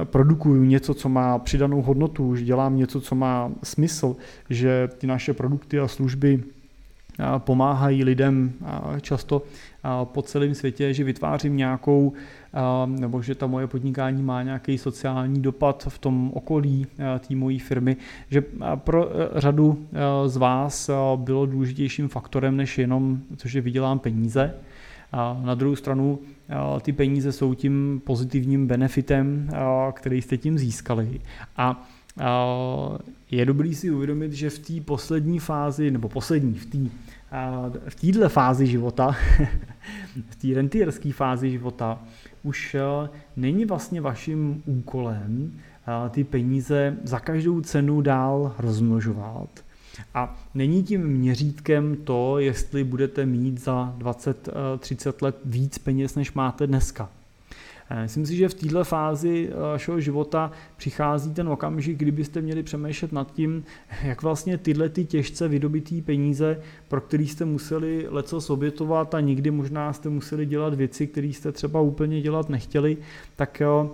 produkuju 0.04 0.64
něco, 0.64 0.94
co 0.94 1.08
má 1.08 1.38
přidanou 1.38 1.82
hodnotu, 1.82 2.36
že 2.36 2.44
dělám 2.44 2.76
něco, 2.76 3.00
co 3.00 3.14
má 3.14 3.50
smysl, 3.62 4.16
že 4.50 4.88
ty 4.98 5.06
naše 5.06 5.34
produkty 5.34 5.80
a 5.80 5.88
služby 5.88 6.42
pomáhají 7.38 8.04
lidem 8.04 8.52
často 9.00 9.42
po 10.04 10.22
celém 10.22 10.54
světě, 10.54 10.94
že 10.94 11.04
vytvářím 11.04 11.56
nějakou, 11.56 12.12
nebo 12.86 13.22
že 13.22 13.34
ta 13.34 13.46
moje 13.46 13.66
podnikání 13.66 14.22
má 14.22 14.42
nějaký 14.42 14.78
sociální 14.78 15.42
dopad 15.42 15.86
v 15.88 15.98
tom 15.98 16.30
okolí 16.34 16.86
té 17.28 17.34
mojí 17.34 17.58
firmy, 17.58 17.96
že 18.30 18.44
pro 18.74 19.10
řadu 19.34 19.86
z 20.26 20.36
vás 20.36 20.90
bylo 21.16 21.46
důležitějším 21.46 22.08
faktorem 22.08 22.56
než 22.56 22.78
jenom, 22.78 23.20
což 23.36 23.52
je 23.52 23.60
vydělám 23.60 23.98
peníze. 23.98 24.54
A 25.12 25.40
na 25.44 25.54
druhou 25.54 25.76
stranu 25.76 26.18
ty 26.82 26.92
peníze 26.92 27.32
jsou 27.32 27.54
tím 27.54 28.02
pozitivním 28.04 28.66
benefitem, 28.66 29.50
který 29.92 30.22
jste 30.22 30.36
tím 30.36 30.58
získali. 30.58 31.20
A 31.56 31.88
je 33.30 33.46
dobrý 33.46 33.74
si 33.74 33.90
uvědomit, 33.90 34.32
že 34.32 34.50
v 34.50 34.58
té 34.58 34.80
poslední 34.80 35.38
fázi, 35.38 35.90
nebo 35.90 36.08
poslední, 36.08 36.54
v 36.54 36.66
té 36.66 36.78
v 37.88 37.94
této 37.94 38.28
fázi 38.28 38.66
života, 38.66 39.16
v 40.30 40.36
té 40.36 40.54
rentierské 40.54 41.12
fázi 41.12 41.50
života, 41.50 41.98
už 42.42 42.76
není 43.36 43.64
vlastně 43.64 44.00
vaším 44.00 44.62
úkolem 44.66 45.52
ty 46.10 46.24
peníze 46.24 46.96
za 47.04 47.20
každou 47.20 47.60
cenu 47.60 48.00
dál 48.00 48.54
rozmnožovat. 48.58 49.64
A 50.14 50.36
není 50.54 50.82
tím 50.82 51.00
měřítkem 51.00 51.96
to, 51.96 52.38
jestli 52.38 52.84
budete 52.84 53.26
mít 53.26 53.60
za 53.60 53.94
20-30 53.98 55.14
let 55.22 55.36
víc 55.44 55.78
peněz, 55.78 56.14
než 56.14 56.32
máte 56.32 56.66
dneska. 56.66 57.08
Eh, 57.90 58.02
myslím 58.02 58.26
si, 58.26 58.36
že 58.36 58.48
v 58.48 58.54
této 58.54 58.84
fázi 58.84 59.48
eh, 59.50 59.60
vašeho 59.60 60.00
života 60.00 60.50
přichází 60.76 61.34
ten 61.34 61.48
okamžik, 61.48 61.98
kdybyste 61.98 62.40
měli 62.40 62.62
přemýšlet 62.62 63.12
nad 63.12 63.32
tím, 63.32 63.64
jak 64.02 64.22
vlastně 64.22 64.58
tyhle 64.58 64.88
ty 64.88 65.04
těžce 65.04 65.48
vydobitý 65.48 66.02
peníze, 66.02 66.60
pro 66.88 67.00
který 67.00 67.28
jste 67.28 67.44
museli 67.44 68.06
leco 68.08 68.54
obětovat 68.54 69.14
a 69.14 69.20
nikdy 69.20 69.50
možná 69.50 69.92
jste 69.92 70.08
museli 70.08 70.46
dělat 70.46 70.74
věci, 70.74 71.06
které 71.06 71.26
jste 71.26 71.52
třeba 71.52 71.80
úplně 71.80 72.20
dělat 72.20 72.48
nechtěli, 72.48 72.96
tak 73.36 73.60
eh, 73.60 73.88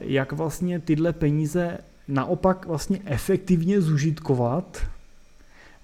jak 0.00 0.32
vlastně 0.32 0.80
tyhle 0.80 1.12
peníze 1.12 1.78
naopak 2.08 2.66
vlastně 2.66 3.00
efektivně 3.04 3.80
zužitkovat, 3.80 4.86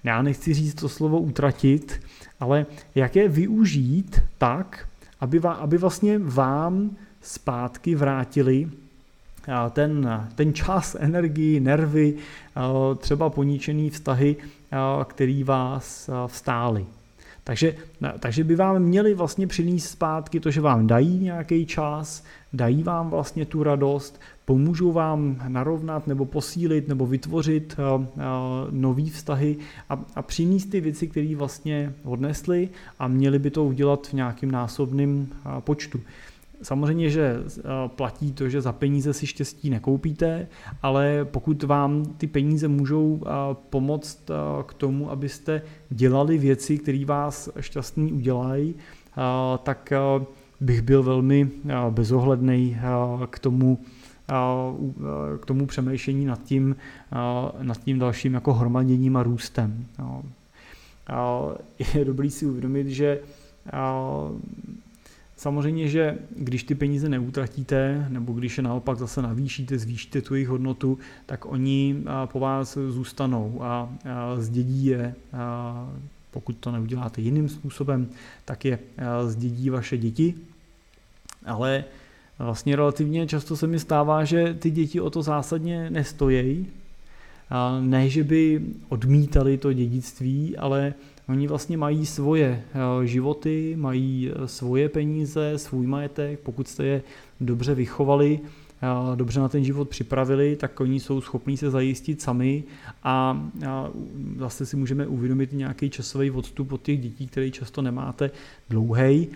já 0.03 0.21
nechci 0.21 0.53
říct 0.53 0.73
to 0.73 0.89
slovo 0.89 1.19
utratit, 1.19 2.01
ale 2.39 2.65
jak 2.95 3.15
je 3.15 3.27
využít 3.29 4.21
tak, 4.37 4.87
aby, 5.19 5.39
aby 5.39 5.77
vlastně 5.77 6.19
vám 6.19 6.95
zpátky 7.21 7.95
vrátili 7.95 8.69
ten, 9.69 10.21
ten 10.35 10.53
čas, 10.53 10.95
energii, 10.99 11.59
nervy, 11.59 12.15
třeba 12.97 13.29
poničený 13.29 13.89
vztahy, 13.89 14.35
který 15.07 15.43
vás 15.43 16.09
vstáli. 16.27 16.85
Takže, 17.43 17.75
takže 18.19 18.43
by 18.43 18.55
vám 18.55 18.79
měli 18.79 19.13
vlastně 19.13 19.47
přinést 19.47 19.89
zpátky 19.89 20.39
to, 20.39 20.51
že 20.51 20.61
vám 20.61 20.87
dají 20.87 21.19
nějaký 21.19 21.65
čas, 21.65 22.23
dají 22.53 22.83
vám 22.83 23.09
vlastně 23.09 23.45
tu 23.45 23.63
radost, 23.63 24.21
pomůžou 24.45 24.91
vám 24.91 25.43
narovnat 25.47 26.07
nebo 26.07 26.25
posílit 26.25 26.87
nebo 26.87 27.05
vytvořit 27.07 27.75
nové 28.71 29.05
vztahy 29.05 29.57
a, 29.89 30.05
a 30.15 30.21
přinést 30.21 30.65
ty 30.65 30.81
věci, 30.81 31.07
které 31.07 31.35
vlastně 31.35 31.93
odnesli 32.03 32.69
a 32.99 33.07
měli 33.07 33.39
by 33.39 33.51
to 33.51 33.63
udělat 33.63 34.07
v 34.07 34.13
nějakým 34.13 34.51
násobným 34.51 35.29
počtu. 35.59 35.99
Samozřejmě, 36.63 37.09
že 37.09 37.43
eh, 37.45 37.61
platí 37.87 38.33
to, 38.33 38.49
že 38.49 38.61
za 38.61 38.71
peníze 38.71 39.13
si 39.13 39.27
štěstí 39.27 39.69
nekoupíte, 39.69 40.47
ale 40.81 41.25
pokud 41.31 41.63
vám 41.63 42.05
ty 42.05 42.27
peníze 42.27 42.67
můžou 42.67 43.21
eh, 43.25 43.29
pomoct 43.69 44.29
eh, 44.29 44.33
k 44.63 44.73
tomu, 44.73 45.11
abyste 45.11 45.61
dělali 45.89 46.37
věci, 46.37 46.77
které 46.77 47.05
vás 47.05 47.49
šťastný 47.59 48.13
udělají, 48.13 48.75
tak 49.63 49.93
bych 50.59 50.81
byl 50.81 51.03
velmi 51.03 51.49
bezohledný 51.89 52.77
k 53.29 53.39
tomu, 53.39 53.79
k 55.39 55.45
tomu 55.45 55.65
přemýšlení 55.65 56.25
nad 56.25 56.43
tím, 56.43 56.75
nad 57.61 57.77
tím 57.77 57.99
dalším 57.99 58.33
jako 58.33 58.53
hromaděním 58.53 59.17
a 59.17 59.23
růstem. 59.23 59.85
Je 61.93 62.05
dobrý 62.05 62.29
si 62.29 62.45
uvědomit, 62.45 62.87
že 62.87 63.19
Samozřejmě, 65.37 65.87
že 65.87 66.17
když 66.35 66.63
ty 66.63 66.75
peníze 66.75 67.09
neutratíte, 67.09 68.05
nebo 68.09 68.33
když 68.33 68.57
je 68.57 68.63
naopak 68.63 68.97
zase 68.97 69.21
navýšíte, 69.21 69.77
zvýšíte 69.77 70.21
tu 70.21 70.35
jejich 70.35 70.47
hodnotu, 70.47 70.97
tak 71.25 71.45
oni 71.45 72.03
po 72.25 72.39
vás 72.39 72.77
zůstanou 72.89 73.59
a 73.63 73.89
zdědí 74.37 74.85
je, 74.85 75.15
pokud 76.31 76.57
to 76.57 76.71
neuděláte 76.71 77.21
jiným 77.21 77.49
způsobem, 77.49 78.09
tak 78.45 78.65
je 78.65 78.79
zdědí 79.27 79.69
vaše 79.69 79.97
děti. 79.97 80.35
Ale 81.45 81.83
vlastně 82.39 82.75
relativně 82.75 83.27
často 83.27 83.57
se 83.57 83.67
mi 83.67 83.79
stává, 83.79 84.23
že 84.23 84.53
ty 84.53 84.71
děti 84.71 85.01
o 85.01 85.09
to 85.09 85.21
zásadně 85.21 85.89
nestojí. 85.89 86.67
Ne, 87.79 88.09
že 88.09 88.23
by 88.23 88.61
odmítali 88.89 89.57
to 89.57 89.73
dědictví, 89.73 90.57
ale 90.57 90.93
Oni 91.29 91.47
vlastně 91.47 91.77
mají 91.77 92.05
svoje 92.05 92.63
eh, 93.03 93.07
životy, 93.07 93.75
mají 93.77 94.31
eh, 94.31 94.47
svoje 94.47 94.89
peníze, 94.89 95.53
svůj 95.57 95.87
majetek, 95.87 96.39
pokud 96.39 96.67
jste 96.67 96.85
je 96.85 97.03
dobře 97.41 97.75
vychovali, 97.75 98.39
dobře 99.15 99.39
na 99.39 99.49
ten 99.49 99.63
život 99.63 99.89
připravili, 99.89 100.55
tak 100.55 100.79
oni 100.79 100.99
jsou 100.99 101.21
schopní 101.21 101.57
se 101.57 101.71
zajistit 101.71 102.21
sami 102.21 102.63
a 103.03 103.43
zase 104.37 104.65
si 104.65 104.75
můžeme 104.75 105.07
uvědomit 105.07 105.53
nějaký 105.53 105.89
časový 105.89 106.31
odstup 106.31 106.71
od 106.71 106.81
těch 106.81 106.99
dětí, 106.99 107.27
který 107.27 107.51
často 107.51 107.81
nemáte 107.81 108.31
dlouhý. 108.69 109.27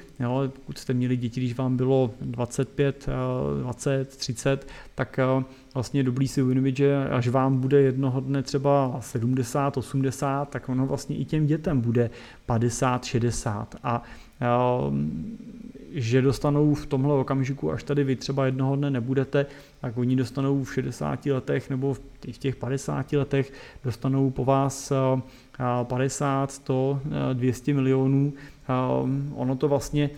Pokud 0.47 0.77
jste 0.77 0.93
měli 0.93 1.17
děti, 1.17 1.39
když 1.39 1.55
vám 1.55 1.77
bylo 1.77 2.13
25, 2.21 3.09
20, 3.61 4.09
30, 4.17 4.67
tak 4.95 5.19
vlastně 5.77 6.03
dobrý 6.03 6.27
si 6.27 6.41
uvědomit, 6.41 6.77
že 6.77 7.09
až 7.09 7.27
vám 7.27 7.57
bude 7.57 7.81
jednoho 7.81 8.19
dne 8.19 8.43
třeba 8.43 8.97
70, 8.99 9.77
80, 9.77 10.49
tak 10.49 10.69
ono 10.69 10.85
vlastně 10.85 11.15
i 11.15 11.25
těm 11.25 11.45
dětem 11.45 11.81
bude 11.81 12.09
50, 12.45 13.05
60 13.05 13.75
a 13.83 14.03
že 15.91 16.21
dostanou 16.21 16.73
v 16.73 16.85
tomhle 16.85 17.13
okamžiku, 17.13 17.71
až 17.71 17.83
tady 17.83 18.03
vy 18.03 18.15
třeba 18.15 18.45
jednoho 18.45 18.75
dne 18.75 18.89
nebudete, 18.89 19.45
tak 19.81 19.97
oni 19.97 20.15
dostanou 20.15 20.63
v 20.63 20.73
60 20.73 21.25
letech 21.25 21.69
nebo 21.69 21.93
v 21.93 22.01
těch 22.39 22.55
50 22.55 23.13
letech, 23.13 23.53
dostanou 23.83 24.29
po 24.29 24.45
vás 24.45 24.93
50, 25.83 26.51
100, 26.51 27.01
200 27.33 27.73
milionů. 27.73 28.33
Ono 29.35 29.55
to 29.55 29.67
vlastně 29.67 30.09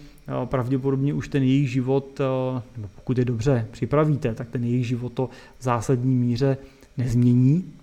pravděpodobně 0.45 1.13
už 1.13 1.27
ten 1.27 1.43
jejich 1.43 1.71
život, 1.71 2.21
nebo 2.75 2.89
pokud 2.95 3.17
je 3.17 3.25
dobře 3.25 3.67
připravíte, 3.71 4.35
tak 4.35 4.49
ten 4.49 4.63
jejich 4.63 4.87
život 4.87 5.13
to 5.13 5.29
v 5.59 5.63
zásadní 5.63 6.15
míře 6.15 6.57
nezmění. 6.97 7.73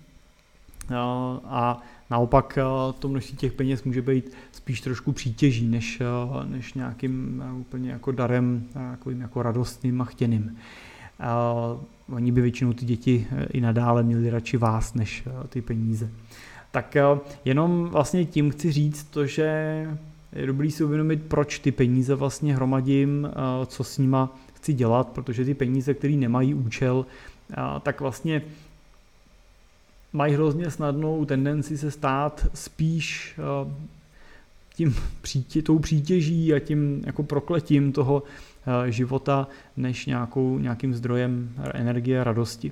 A 1.45 1.81
Naopak 2.09 2.57
eh, 2.57 2.63
to 2.99 3.07
množství 3.07 3.37
těch 3.37 3.53
peněz 3.53 3.83
může 3.83 4.01
být 4.01 4.31
spíš 4.51 4.81
trošku 4.81 5.11
přítěží, 5.11 5.67
než, 5.67 6.01
eh, 6.01 6.47
než 6.47 6.73
nějakým 6.73 7.43
eh, 7.45 7.53
úplně 7.53 7.91
jako 7.91 8.11
darem, 8.11 8.63
takovým 8.73 9.21
jako 9.21 9.41
radostným 9.41 10.01
a 10.01 10.05
chtěným. 10.05 10.57
Oni 12.13 12.31
by 12.31 12.41
většinou 12.41 12.73
ty 12.73 12.85
děti 12.85 13.27
i 13.53 13.61
nadále 13.61 14.03
měli 14.03 14.29
radši 14.29 14.57
vás, 14.57 14.93
než 14.93 15.23
ty 15.49 15.61
peníze. 15.61 16.09
Tak 16.71 16.97
jenom 17.45 17.85
vlastně 17.85 18.25
tím 18.25 18.51
chci 18.51 18.71
říct 18.71 19.03
to, 19.03 19.25
že 19.25 19.87
je 20.33 20.47
dobrý 20.47 20.71
si 20.71 20.83
uvědomit, 20.83 21.23
proč 21.27 21.59
ty 21.59 21.71
peníze 21.71 22.15
vlastně 22.15 22.55
hromadím, 22.55 23.29
co 23.65 23.83
s 23.83 23.97
nima 23.97 24.37
chci 24.53 24.73
dělat, 24.73 25.07
protože 25.07 25.45
ty 25.45 25.53
peníze, 25.53 25.93
které 25.93 26.13
nemají 26.13 26.53
účel, 26.53 27.05
tak 27.83 28.01
vlastně 28.01 28.41
mají 30.13 30.33
hrozně 30.33 30.71
snadnou 30.71 31.25
tendenci 31.25 31.77
se 31.77 31.91
stát 31.91 32.47
spíš 32.53 33.35
eh, 33.39 33.73
tím 34.75 34.95
přítě, 35.21 35.61
tou 35.61 35.79
přítěží 35.79 36.53
a 36.53 36.59
tím 36.59 37.03
jako 37.05 37.23
prokletím 37.23 37.91
toho 37.91 38.23
eh, 38.87 38.91
života, 38.91 39.47
než 39.77 40.05
nějakou, 40.05 40.59
nějakým 40.59 40.93
zdrojem 40.93 41.49
energie 41.73 42.21
a 42.21 42.23
radosti. 42.23 42.71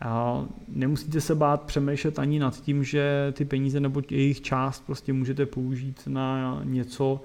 A 0.00 0.44
nemusíte 0.68 1.20
se 1.20 1.34
bát 1.34 1.62
přemýšlet 1.62 2.18
ani 2.18 2.38
nad 2.38 2.60
tím, 2.60 2.84
že 2.84 3.32
ty 3.36 3.44
peníze 3.44 3.80
nebo 3.80 4.02
jejich 4.10 4.40
část 4.40 4.86
prostě 4.86 5.12
můžete 5.12 5.46
použít 5.46 6.02
na 6.06 6.60
něco 6.64 7.20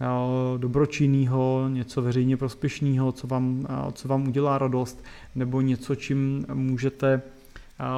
eh, 0.00 0.06
dobročinného, 0.58 1.68
něco 1.68 2.02
veřejně 2.02 2.36
prospěšného, 2.36 3.12
co 3.12 3.26
vám, 3.26 3.66
co 3.92 4.08
vám 4.08 4.28
udělá 4.28 4.58
radost, 4.58 5.04
nebo 5.34 5.60
něco, 5.60 5.94
čím 5.94 6.46
můžete 6.54 7.22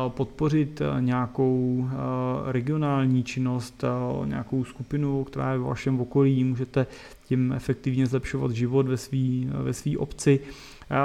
podpořit 0.08 0.80
eh, 0.80 1.00
nějakou 1.00 1.88
eh, 1.88 2.52
regionální 2.52 3.24
činnost, 3.24 3.84
eh, 3.84 4.26
nějakou 4.26 4.64
skupinu, 4.64 5.24
která 5.24 5.52
je 5.52 5.58
v 5.58 5.62
vašem 5.62 6.00
okolí, 6.00 6.44
můžete 6.44 6.86
tím 7.24 7.52
efektivně 7.52 8.06
zlepšovat 8.06 8.50
život 8.50 8.86
ve 8.86 8.96
své 8.96 9.18
ve 9.44 9.72
svý 9.72 9.96
obci. 9.96 10.40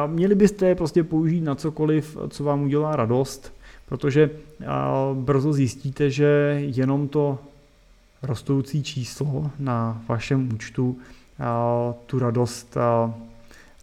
Měli 0.08 0.36
byste 0.36 0.76
prostě 0.76 1.04
použít 1.04 1.41
na 1.41 1.56
cokoliv, 1.56 2.17
co 2.30 2.43
vám 2.43 2.63
udělá 2.63 2.96
radost, 2.96 3.54
protože 3.86 4.30
brzo 5.13 5.54
zjistíte, 5.54 6.10
že 6.10 6.58
jenom 6.60 7.08
to 7.08 7.39
rostoucí 8.22 8.84
číslo 8.84 9.52
na 9.60 10.02
vašem 10.08 10.50
účtu 10.54 10.98
tu 12.06 12.19
radost 12.19 12.78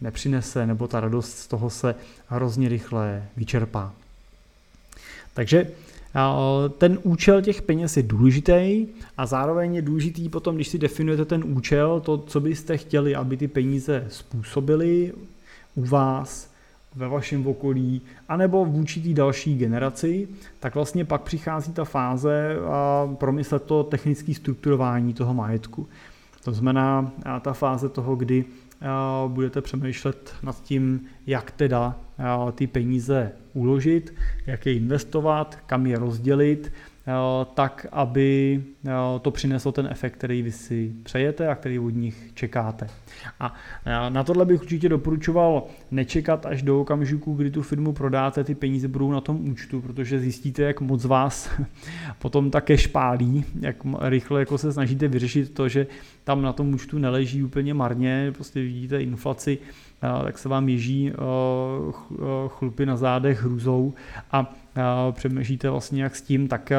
nepřinese, 0.00 0.66
nebo 0.66 0.88
ta 0.88 1.00
radost 1.00 1.38
z 1.38 1.46
toho 1.46 1.70
se 1.70 1.94
hrozně 2.26 2.68
rychle 2.68 3.24
vyčerpá. 3.36 3.92
Takže 5.34 5.70
ten 6.78 6.98
účel 7.02 7.42
těch 7.42 7.62
peněz 7.62 7.96
je 7.96 8.02
důležitý 8.02 8.86
a 9.16 9.26
zároveň 9.26 9.74
je 9.74 9.82
důležitý 9.82 10.28
potom, 10.28 10.54
když 10.54 10.68
si 10.68 10.78
definujete 10.78 11.24
ten 11.24 11.44
účel, 11.46 12.00
to, 12.00 12.18
co 12.18 12.40
byste 12.40 12.76
chtěli, 12.76 13.14
aby 13.14 13.36
ty 13.36 13.48
peníze 13.48 14.06
způsobily 14.08 15.12
u 15.74 15.84
vás, 15.84 16.50
ve 16.94 17.08
vašem 17.08 17.46
okolí, 17.46 18.02
anebo 18.28 18.64
vůči 18.64 19.00
té 19.00 19.08
další 19.08 19.58
generaci, 19.58 20.28
tak 20.60 20.74
vlastně 20.74 21.04
pak 21.04 21.22
přichází 21.22 21.72
ta 21.72 21.84
fáze 21.84 22.56
a 22.66 23.08
promyslet 23.14 23.62
to 23.62 23.84
technické 23.84 24.34
strukturování 24.34 25.14
toho 25.14 25.34
majetku. 25.34 25.88
To 26.44 26.52
znamená 26.52 27.12
ta 27.40 27.52
fáze 27.52 27.88
toho, 27.88 28.16
kdy 28.16 28.44
budete 29.28 29.60
přemýšlet 29.60 30.34
nad 30.42 30.62
tím, 30.62 31.00
jak 31.26 31.50
teda 31.50 31.98
ty 32.54 32.66
peníze 32.66 33.32
uložit, 33.54 34.14
jak 34.46 34.66
je 34.66 34.74
investovat, 34.74 35.58
kam 35.66 35.86
je 35.86 35.98
rozdělit, 35.98 36.72
tak, 37.54 37.86
aby 37.92 38.62
to 39.22 39.30
přineslo 39.30 39.72
ten 39.72 39.88
efekt, 39.90 40.14
který 40.14 40.42
vy 40.42 40.52
si 40.52 40.92
přejete 41.02 41.48
a 41.48 41.54
který 41.54 41.78
od 41.78 41.90
nich 41.90 42.30
čekáte. 42.34 42.86
A 43.40 43.54
na 44.08 44.24
tohle 44.24 44.44
bych 44.44 44.60
určitě 44.60 44.88
doporučoval 44.88 45.62
nečekat 45.90 46.46
až 46.46 46.62
do 46.62 46.80
okamžiku, 46.80 47.34
kdy 47.34 47.50
tu 47.50 47.62
firmu 47.62 47.92
prodáte, 47.92 48.44
ty 48.44 48.54
peníze 48.54 48.88
budou 48.88 49.12
na 49.12 49.20
tom 49.20 49.48
účtu, 49.48 49.80
protože 49.80 50.18
zjistíte, 50.18 50.62
jak 50.62 50.80
moc 50.80 51.04
vás 51.04 51.50
potom 52.18 52.50
také 52.50 52.78
špálí, 52.78 53.44
jak 53.60 53.76
rychle 54.00 54.40
jako 54.40 54.58
se 54.58 54.72
snažíte 54.72 55.08
vyřešit 55.08 55.54
to, 55.54 55.68
že 55.68 55.86
tam 56.24 56.42
na 56.42 56.52
tom 56.52 56.74
účtu 56.74 56.98
neleží 56.98 57.42
úplně 57.42 57.74
marně, 57.74 58.32
prostě 58.34 58.60
vidíte 58.60 59.02
inflaci, 59.02 59.58
tak 60.24 60.38
se 60.38 60.48
vám 60.48 60.68
ježí 60.68 61.12
chlupy 62.48 62.86
na 62.86 62.96
zádech 62.96 63.42
hrůzou 63.42 63.92
a 64.32 64.54
přemýšlíte 65.12 65.70
vlastně 65.70 66.02
jak 66.02 66.16
s 66.16 66.22
tím, 66.22 66.48
tak 66.48 66.72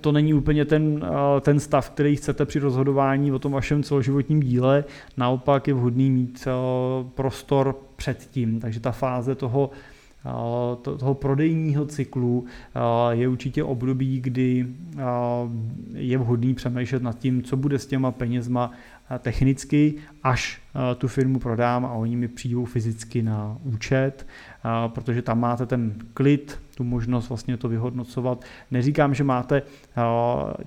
to 0.00 0.12
není 0.12 0.34
úplně 0.34 0.64
ten, 0.64 1.04
ten 1.40 1.60
stav, 1.60 1.90
který 1.90 2.16
chcete 2.16 2.46
při 2.46 2.58
rozhodování 2.58 3.32
o 3.32 3.38
tom 3.38 3.52
vašem 3.52 3.82
celoživotním 3.82 4.40
díle, 4.40 4.84
naopak 5.16 5.68
je 5.68 5.74
vhodný 5.74 6.10
mít 6.10 6.48
prostor 7.14 7.76
předtím, 7.96 8.60
takže 8.60 8.80
ta 8.80 8.92
fáze 8.92 9.34
toho 9.34 9.70
toho 10.82 11.14
prodejního 11.14 11.86
cyklu 11.86 12.44
je 13.10 13.28
určitě 13.28 13.64
období, 13.64 14.20
kdy 14.20 14.66
je 15.94 16.18
vhodný 16.18 16.54
přemýšlet 16.54 17.02
nad 17.02 17.18
tím, 17.18 17.42
co 17.42 17.56
bude 17.56 17.78
s 17.78 17.86
těma 17.86 18.10
penězma 18.10 18.70
technicky, 19.18 19.94
až 20.22 20.60
tu 20.98 21.08
firmu 21.08 21.38
prodám 21.38 21.84
a 21.84 21.92
oni 21.92 22.16
mi 22.16 22.28
přijdou 22.28 22.64
fyzicky 22.64 23.22
na 23.22 23.56
účet, 23.64 24.26
protože 24.88 25.22
tam 25.22 25.40
máte 25.40 25.66
ten 25.66 25.94
klid, 26.14 26.58
tu 26.74 26.84
možnost 26.84 27.28
vlastně 27.28 27.56
to 27.56 27.68
vyhodnocovat. 27.68 28.44
Neříkám, 28.70 29.14
že 29.14 29.24
máte 29.24 29.62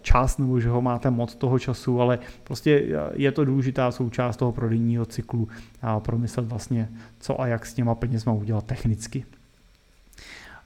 čas 0.02 0.38
nebo 0.38 0.60
že 0.60 0.70
ho 0.70 0.82
máte 0.82 1.10
moc 1.10 1.36
toho 1.36 1.60
času, 1.60 2.02
ale 2.02 2.20
prostě 2.44 3.00
je 3.14 3.32
to 3.32 3.46
důležitá 3.46 3.92
součást 3.92 4.38
toho 4.38 4.52
prodejního 4.52 5.06
cyklu 5.06 5.48
a 5.82 6.00
promyslet 6.00 6.48
vlastně, 6.48 6.90
co 7.20 7.42
a 7.42 7.48
jak 7.48 7.66
s 7.66 7.74
těma 7.74 7.96
penězma 7.96 8.34
udělat 8.34 8.66
technicky. 8.66 9.26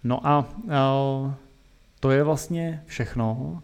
No 0.04 0.28
a 0.28 0.46
to 2.00 2.12
je 2.12 2.24
vlastně 2.24 2.84
všechno. 2.86 3.62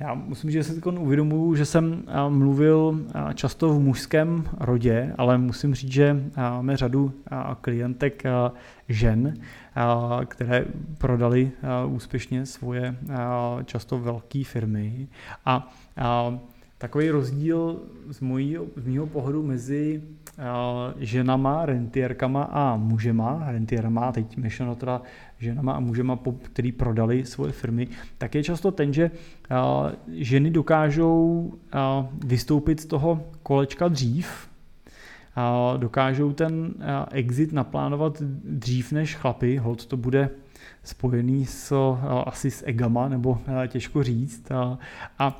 Já 0.00 0.14
musím, 0.14 0.50
že 0.50 0.64
se 0.64 0.74
teď 0.74 0.86
uvědomuju, 0.86 1.54
že 1.54 1.64
jsem 1.64 2.04
mluvil 2.28 3.00
často 3.34 3.68
v 3.68 3.80
mužském 3.80 4.44
rodě, 4.60 5.14
ale 5.18 5.38
musím 5.38 5.74
říct, 5.74 5.92
že 5.92 6.24
máme 6.36 6.76
řadu 6.76 7.12
klientek 7.60 8.22
žen, 8.88 9.34
které 10.26 10.64
prodali 10.98 11.50
úspěšně 11.86 12.46
svoje 12.46 12.96
často 13.64 13.98
velké 13.98 14.44
firmy. 14.44 15.08
A 15.44 15.72
takový 16.78 17.10
rozdíl 17.10 17.80
z, 18.08 18.20
mojí, 18.20 18.56
z 18.76 18.86
mého 18.86 19.06
pohledu 19.06 19.42
mezi 19.42 20.02
ženama, 20.98 21.66
rentierkama 21.66 22.42
a 22.42 22.76
mužema, 22.76 23.44
rentierama, 23.46 24.12
teď 24.12 24.36
myšleno 24.36 24.74
teda 24.74 25.02
ženama 25.38 25.72
a 25.72 25.80
mužema, 25.80 26.18
který 26.42 26.72
prodali 26.72 27.24
svoje 27.24 27.52
firmy, 27.52 27.88
tak 28.18 28.34
je 28.34 28.44
často 28.44 28.70
ten, 28.70 28.92
že 28.92 29.10
ženy 30.12 30.50
dokážou 30.50 31.52
vystoupit 32.24 32.80
z 32.80 32.86
toho 32.86 33.24
kolečka 33.42 33.88
dřív, 33.88 34.48
dokážou 35.76 36.32
ten 36.32 36.74
exit 37.10 37.52
naplánovat 37.52 38.22
dřív 38.44 38.92
než 38.92 39.16
chlapy, 39.16 39.56
hold 39.56 39.86
to 39.86 39.96
bude 39.96 40.30
spojený 40.84 41.46
s, 41.46 41.94
asi 42.26 42.50
s 42.50 42.66
egama, 42.66 43.08
nebo 43.08 43.38
těžko 43.66 44.02
říct, 44.02 44.50
a, 44.52 44.78
a 45.18 45.36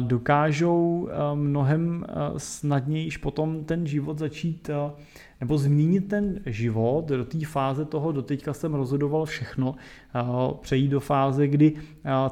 dokážou 0.00 1.08
mnohem 1.34 2.04
snadněji 2.36 3.10
potom 3.18 3.64
ten 3.64 3.86
život 3.86 4.18
začít 4.18 4.70
nebo 5.42 5.58
změnit 5.58 6.08
ten 6.08 6.40
život 6.46 7.08
do 7.08 7.24
té 7.24 7.46
fáze 7.46 7.84
toho, 7.84 8.12
doteďka 8.12 8.52
jsem 8.52 8.74
rozhodoval 8.74 9.24
všechno, 9.24 9.74
přejít 10.60 10.88
do 10.88 11.00
fáze, 11.00 11.48
kdy 11.48 11.72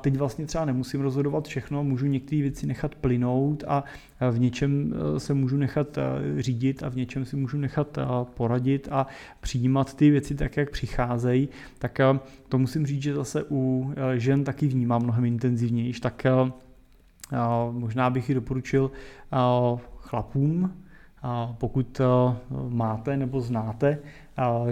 teď 0.00 0.16
vlastně 0.16 0.46
třeba 0.46 0.64
nemusím 0.64 1.00
rozhodovat 1.00 1.48
všechno, 1.48 1.84
můžu 1.84 2.06
některé 2.06 2.42
věci 2.42 2.66
nechat 2.66 2.94
plynout 2.94 3.64
a 3.68 3.84
v 4.30 4.38
něčem 4.38 4.94
e, 5.16 5.20
se 5.20 5.34
můžu 5.34 5.56
nechat 5.56 5.98
e, 5.98 6.02
řídit 6.42 6.82
a 6.82 6.88
v 6.88 6.96
něčem 6.96 7.24
si 7.24 7.36
můžu 7.36 7.58
nechat 7.58 7.98
e, 7.98 8.02
poradit 8.34 8.88
a 8.90 9.06
přijímat 9.40 9.94
ty 9.94 10.11
věci 10.11 10.34
tak, 10.34 10.56
jak 10.56 10.70
přicházejí, 10.70 11.48
tak 11.78 11.98
to 12.48 12.58
musím 12.58 12.86
říct, 12.86 13.02
že 13.02 13.14
zase 13.14 13.44
u 13.50 13.92
žen 14.14 14.44
taky 14.44 14.66
vnímám 14.66 15.02
mnohem 15.02 15.24
intenzivněji, 15.24 15.92
tak 16.00 16.26
možná 17.70 18.11
bych 18.11 18.28
ji 18.28 18.34
doporučil 18.34 18.90
chlapům, 19.98 20.72
pokud 21.58 22.00
máte 22.68 23.16
nebo 23.16 23.40
znáte 23.40 23.98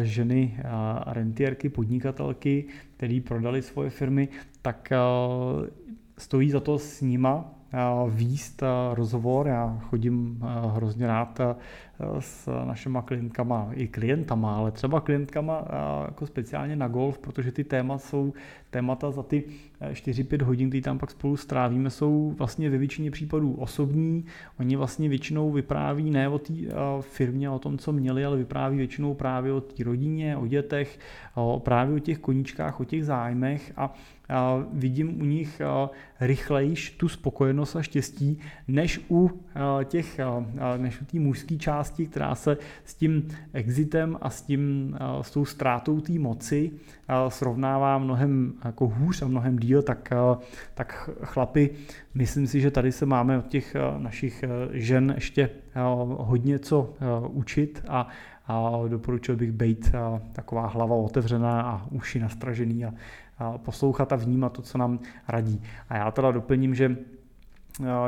ženy 0.02 0.60
rentierky, 1.06 1.68
podnikatelky, 1.68 2.64
které 2.96 3.20
prodali 3.24 3.62
svoje 3.62 3.90
firmy, 3.90 4.28
tak 4.62 4.92
stojí 6.18 6.50
za 6.50 6.60
to 6.60 6.78
s 6.78 7.00
nima 7.00 7.57
výst 8.08 8.62
rozhovor. 8.94 9.48
Já 9.48 9.78
chodím 9.80 10.44
hrozně 10.74 11.06
rád 11.06 11.40
s 12.18 12.64
našima 12.64 13.02
klientkama 13.02 13.68
i 13.72 13.88
klientama, 13.88 14.56
ale 14.56 14.70
třeba 14.70 15.00
klientkama 15.00 15.64
jako 16.04 16.26
speciálně 16.26 16.76
na 16.76 16.88
golf, 16.88 17.18
protože 17.18 17.52
ty 17.52 17.64
témata 17.64 17.98
jsou 17.98 18.32
témata 18.70 19.10
za 19.10 19.22
ty 19.22 19.44
4-5 19.80 20.42
hodin, 20.42 20.68
které 20.68 20.82
tam 20.82 20.98
pak 20.98 21.10
spolu 21.10 21.36
strávíme, 21.36 21.90
jsou 21.90 22.34
vlastně 22.38 22.70
ve 22.70 22.78
většině 22.78 23.10
případů 23.10 23.54
osobní. 23.54 24.24
Oni 24.60 24.76
vlastně 24.76 25.08
většinou 25.08 25.50
vypráví 25.50 26.10
ne 26.10 26.28
o 26.28 26.38
té 26.38 26.54
firmě, 27.00 27.50
o 27.50 27.58
tom, 27.58 27.78
co 27.78 27.92
měli, 27.92 28.24
ale 28.24 28.36
vypráví 28.36 28.76
většinou 28.76 29.14
právě 29.14 29.52
o 29.52 29.60
té 29.60 29.84
rodině, 29.84 30.36
o 30.36 30.46
dětech, 30.46 30.98
právě 31.58 31.96
o 31.96 31.98
těch 31.98 32.18
koníčkách, 32.18 32.80
o 32.80 32.84
těch 32.84 33.04
zájmech 33.04 33.72
a 33.76 33.94
vidím 34.72 35.20
u 35.20 35.24
nich 35.24 35.60
rychlejš 36.20 36.90
tu 36.90 37.08
spokojenost 37.08 37.76
a 37.76 37.82
štěstí, 37.82 38.40
než 38.68 39.00
u 39.10 39.40
těch, 39.84 40.20
než 40.76 41.00
u 41.00 41.04
té 41.04 41.18
mužské 41.18 41.56
části, 41.56 42.06
která 42.06 42.34
se 42.34 42.56
s 42.84 42.94
tím 42.94 43.28
exitem 43.52 44.18
a 44.20 44.30
s, 44.30 44.42
tím, 44.42 44.96
s 45.20 45.30
tou 45.30 45.44
ztrátou 45.44 46.00
té 46.00 46.12
moci 46.12 46.70
srovnává 47.28 47.98
mnohem 47.98 48.52
jako 48.64 48.88
hůř 48.88 49.22
a 49.22 49.28
mnohem 49.28 49.58
díl, 49.58 49.82
tak, 49.82 50.12
tak 50.74 51.10
chlapi, 51.22 51.70
myslím 52.14 52.46
si, 52.46 52.60
že 52.60 52.70
tady 52.70 52.92
se 52.92 53.06
máme 53.06 53.38
od 53.38 53.48
těch 53.48 53.76
našich 53.98 54.44
žen 54.70 55.12
ještě 55.14 55.50
hodně 56.08 56.58
co 56.58 56.94
učit 57.28 57.84
a, 57.88 58.08
a 58.46 58.72
doporučil 58.88 59.36
bych 59.36 59.52
být 59.52 59.92
taková 60.32 60.66
hlava 60.66 60.96
otevřená 60.96 61.62
a 61.62 61.86
uši 61.90 62.20
nastražený 62.20 62.84
a, 62.84 62.94
poslouchat 63.56 64.12
a 64.12 64.16
vnímat 64.16 64.52
to, 64.52 64.62
co 64.62 64.78
nám 64.78 64.98
radí. 65.28 65.62
A 65.88 65.96
já 65.96 66.10
teda 66.10 66.30
doplním, 66.30 66.74
že 66.74 66.96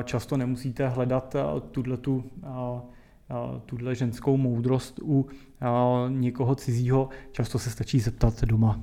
často 0.04 0.36
nemusíte 0.36 0.88
hledat 0.88 1.36
tuhle 1.70 1.96
tu 1.96 2.24
tuhle 3.66 3.94
ženskou 3.94 4.36
moudrost 4.36 5.00
u 5.02 5.26
někoho 6.08 6.54
cizího. 6.54 7.08
Často 7.32 7.58
se 7.58 7.70
stačí 7.70 8.00
zeptat 8.00 8.44
doma 8.44 8.80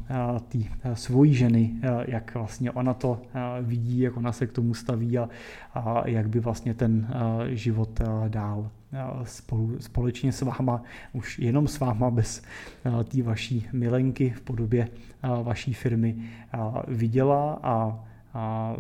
té 0.48 0.60
svojí 0.94 1.34
ženy, 1.34 1.74
jak 2.08 2.34
vlastně 2.36 2.72
ona 2.72 2.94
to 2.94 3.22
vidí, 3.62 4.00
jak 4.00 4.18
ona 4.18 4.32
se 4.32 4.48
k 4.48 4.52
tomu 4.52 4.74
staví 4.74 5.18
a 5.18 5.28
jak 6.06 6.30
by 6.30 6.40
vlastně 6.40 6.74
ten 6.74 7.08
život 7.50 8.02
dál 8.28 8.72
spolu, 9.24 9.80
společně 9.80 10.32
s 10.32 10.42
váma, 10.42 10.84
už 11.14 11.40
jenom 11.40 11.68
s 11.68 11.80
váma, 11.80 12.10
bez 12.10 12.42
té 13.04 13.24
vaší 13.24 13.68
milenky 13.74 14.30
v 14.30 14.42
podobě 14.42 14.90
vaší 15.44 15.74
firmy 15.74 16.30
viděla 16.88 17.60
a, 17.64 18.06
a 18.34 18.76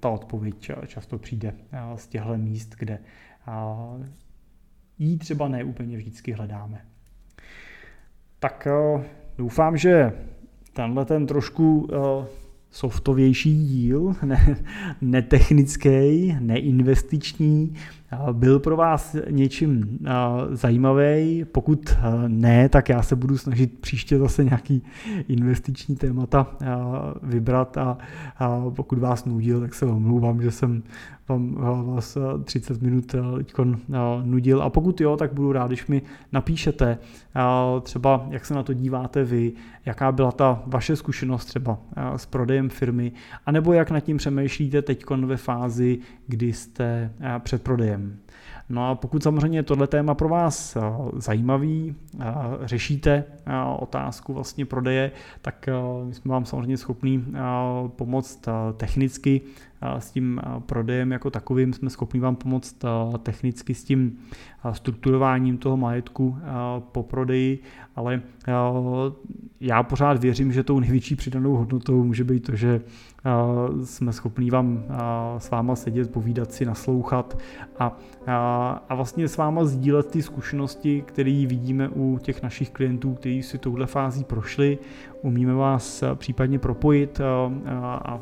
ta 0.00 0.08
odpověď 0.08 0.70
často 0.86 1.18
přijde 1.18 1.54
z 1.96 2.08
těchto 2.08 2.36
míst, 2.36 2.74
kde 2.78 2.98
jí 4.98 5.18
třeba 5.18 5.48
ne 5.48 5.64
úplně 5.64 5.96
vždycky 5.96 6.32
hledáme. 6.32 6.84
Tak 8.38 8.68
doufám, 9.38 9.76
že 9.76 10.12
tenhle 10.72 11.04
ten 11.04 11.26
trošku 11.26 11.88
softovější 12.70 13.66
díl, 13.66 14.14
ne, 14.24 14.56
netechnický, 15.00 16.36
neinvestiční, 16.40 17.74
byl 18.32 18.58
pro 18.60 18.76
vás 18.76 19.16
něčím 19.30 19.98
zajímavý. 20.50 21.44
Pokud 21.52 21.96
ne, 22.28 22.68
tak 22.68 22.88
já 22.88 23.02
se 23.02 23.16
budu 23.16 23.38
snažit 23.38 23.78
příště 23.80 24.18
zase 24.18 24.44
nějaký 24.44 24.82
investiční 25.28 25.96
témata 25.96 26.46
vybrat 27.22 27.76
a 27.76 27.98
pokud 28.76 28.98
vás 28.98 29.24
nudil, 29.24 29.60
tak 29.60 29.74
se 29.74 29.86
omlouvám, 29.86 30.42
že 30.42 30.50
jsem 30.50 30.82
vám 31.28 31.54
vás 31.86 32.18
30 32.44 32.82
minut 32.82 33.14
nudil. 34.22 34.62
A 34.62 34.70
pokud 34.70 35.00
jo, 35.00 35.16
tak 35.16 35.32
budu 35.32 35.52
rád, 35.52 35.66
když 35.66 35.86
mi 35.86 36.02
napíšete 36.32 36.98
třeba, 37.82 38.26
jak 38.30 38.46
se 38.46 38.54
na 38.54 38.62
to 38.62 38.72
díváte 38.72 39.24
vy, 39.24 39.52
jaká 39.86 40.12
byla 40.12 40.32
ta 40.32 40.62
vaše 40.66 40.96
zkušenost 40.96 41.44
třeba 41.44 41.78
s 42.16 42.26
prodejem 42.26 42.68
firmy, 42.68 43.12
anebo 43.46 43.72
jak 43.72 43.90
nad 43.90 44.00
tím 44.00 44.16
přemýšlíte 44.16 44.82
teď 44.82 45.10
ve 45.10 45.36
fázi, 45.36 45.98
kdy 46.26 46.52
jste 46.52 47.12
před 47.42 47.62
prodejem. 47.62 48.18
No 48.72 48.90
a 48.90 48.94
pokud 48.94 49.22
samozřejmě 49.22 49.62
tohle 49.62 49.86
téma 49.86 50.14
pro 50.14 50.28
vás 50.28 50.76
eh, 50.76 50.80
zajímavý, 51.16 51.94
eh, 52.20 52.24
řešíte 52.62 53.24
eh, 53.46 53.52
otázku 53.78 54.34
vlastně 54.34 54.66
prodeje, 54.66 55.10
tak 55.42 55.68
my 56.04 56.14
jsme 56.14 56.32
vám 56.32 56.44
samozřejmě 56.44 56.76
schopní 56.76 57.26
pomoct 57.86 58.48
technicky 58.76 59.40
s 59.98 60.10
tím 60.10 60.40
prodejem 60.66 61.12
jako 61.12 61.30
takovým, 61.30 61.72
jsme 61.72 61.90
schopni 61.90 62.20
vám 62.20 62.36
pomoct 62.36 62.84
technicky 63.22 63.74
s 63.74 63.84
tím 63.84 64.18
strukturováním 64.72 65.58
toho 65.58 65.76
majetku 65.76 66.36
po 66.78 67.02
prodeji, 67.02 67.58
ale 67.96 68.22
já 69.60 69.82
pořád 69.82 70.18
věřím, 70.18 70.52
že 70.52 70.62
tou 70.62 70.80
největší 70.80 71.16
přidanou 71.16 71.56
hodnotou 71.56 72.04
může 72.04 72.24
být 72.24 72.40
to, 72.40 72.56
že 72.56 72.80
jsme 73.84 74.12
schopní 74.12 74.50
vám 74.50 74.84
s 75.38 75.50
váma 75.50 75.76
sedět, 75.76 76.12
povídat 76.12 76.52
si, 76.52 76.64
naslouchat 76.64 77.38
a, 77.78 77.96
a 78.88 78.94
vlastně 78.94 79.28
s 79.28 79.36
váma 79.36 79.64
sdílet 79.64 80.10
ty 80.10 80.22
zkušenosti, 80.22 81.02
které 81.06 81.44
vidíme 81.46 81.88
u 81.88 82.18
těch 82.22 82.42
našich 82.42 82.70
klientů, 82.70 83.14
kteří 83.14 83.42
si 83.42 83.58
touhle 83.58 83.86
fází 83.86 84.24
prošli. 84.24 84.78
Umíme 85.22 85.54
vás 85.54 86.04
případně 86.14 86.58
propojit 86.58 87.20
a, 87.20 87.52
a, 87.68 88.04
a 88.04 88.20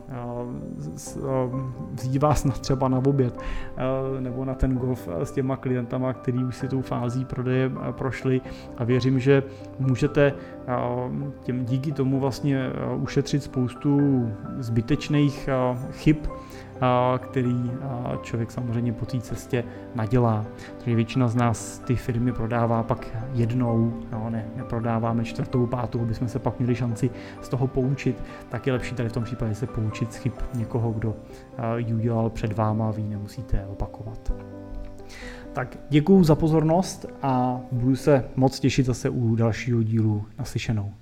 vzít 1.92 2.22
vás 2.22 2.44
na 2.44 2.52
třeba 2.52 2.88
na 2.88 2.98
oběd 2.98 3.40
nebo 4.20 4.44
na 4.44 4.54
ten 4.54 4.76
golf 4.76 5.08
s 5.18 5.32
těma 5.32 5.56
klientama, 5.56 6.12
který 6.12 6.44
už 6.44 6.56
si 6.56 6.68
tou 6.68 6.80
fází 6.80 7.24
prodeje 7.24 7.70
prošli. 7.92 8.40
A 8.76 8.84
věřím, 8.84 9.20
že 9.20 9.42
můžete 9.78 10.32
těm 11.42 11.64
díky 11.64 11.92
tomu 11.92 12.20
vlastně 12.20 12.70
ušetřit 12.96 13.42
spoustu 13.42 14.00
zbytečných 14.58 15.48
chyb, 15.92 16.16
který 17.18 17.70
člověk 18.22 18.50
samozřejmě 18.50 18.92
po 18.92 19.06
té 19.06 19.20
cestě 19.20 19.64
nadělá. 19.94 20.44
Takže 20.78 20.96
většina 20.96 21.28
z 21.28 21.34
nás 21.34 21.78
ty 21.78 21.96
firmy 21.96 22.32
prodává 22.32 22.82
pak 22.82 23.16
jednou, 23.34 23.92
no, 24.12 24.30
ne, 24.30 24.46
neprodáváme 24.56 25.24
čtvrtou, 25.24 25.66
pátou, 25.66 26.00
aby 26.00 26.14
jsme 26.14 26.28
se 26.28 26.38
pak 26.38 26.58
měli 26.58 26.74
šanci 26.74 27.10
z 27.40 27.48
toho 27.48 27.66
poučit, 27.66 28.22
tak 28.48 28.66
je 28.66 28.72
lepší 28.72 28.94
tady 28.94 29.08
v 29.08 29.12
tom 29.12 29.24
případě 29.24 29.54
se 29.54 29.66
poučit 29.66 30.12
z 30.12 30.16
chyb 30.16 30.32
někoho, 30.54 30.92
kdo 30.92 31.16
ji 31.76 31.94
udělal 31.94 32.30
před 32.30 32.52
váma 32.52 32.90
vy 32.90 33.02
nemusíte 33.02 33.66
opakovat. 33.66 34.32
Tak 35.52 35.78
děkuji 35.88 36.24
za 36.24 36.34
pozornost 36.34 37.06
a 37.22 37.60
budu 37.72 37.96
se 37.96 38.24
moc 38.36 38.60
těšit 38.60 38.86
zase 38.86 39.10
u 39.10 39.34
dalšího 39.34 39.82
dílu 39.82 40.24
naslyšenou. 40.38 40.92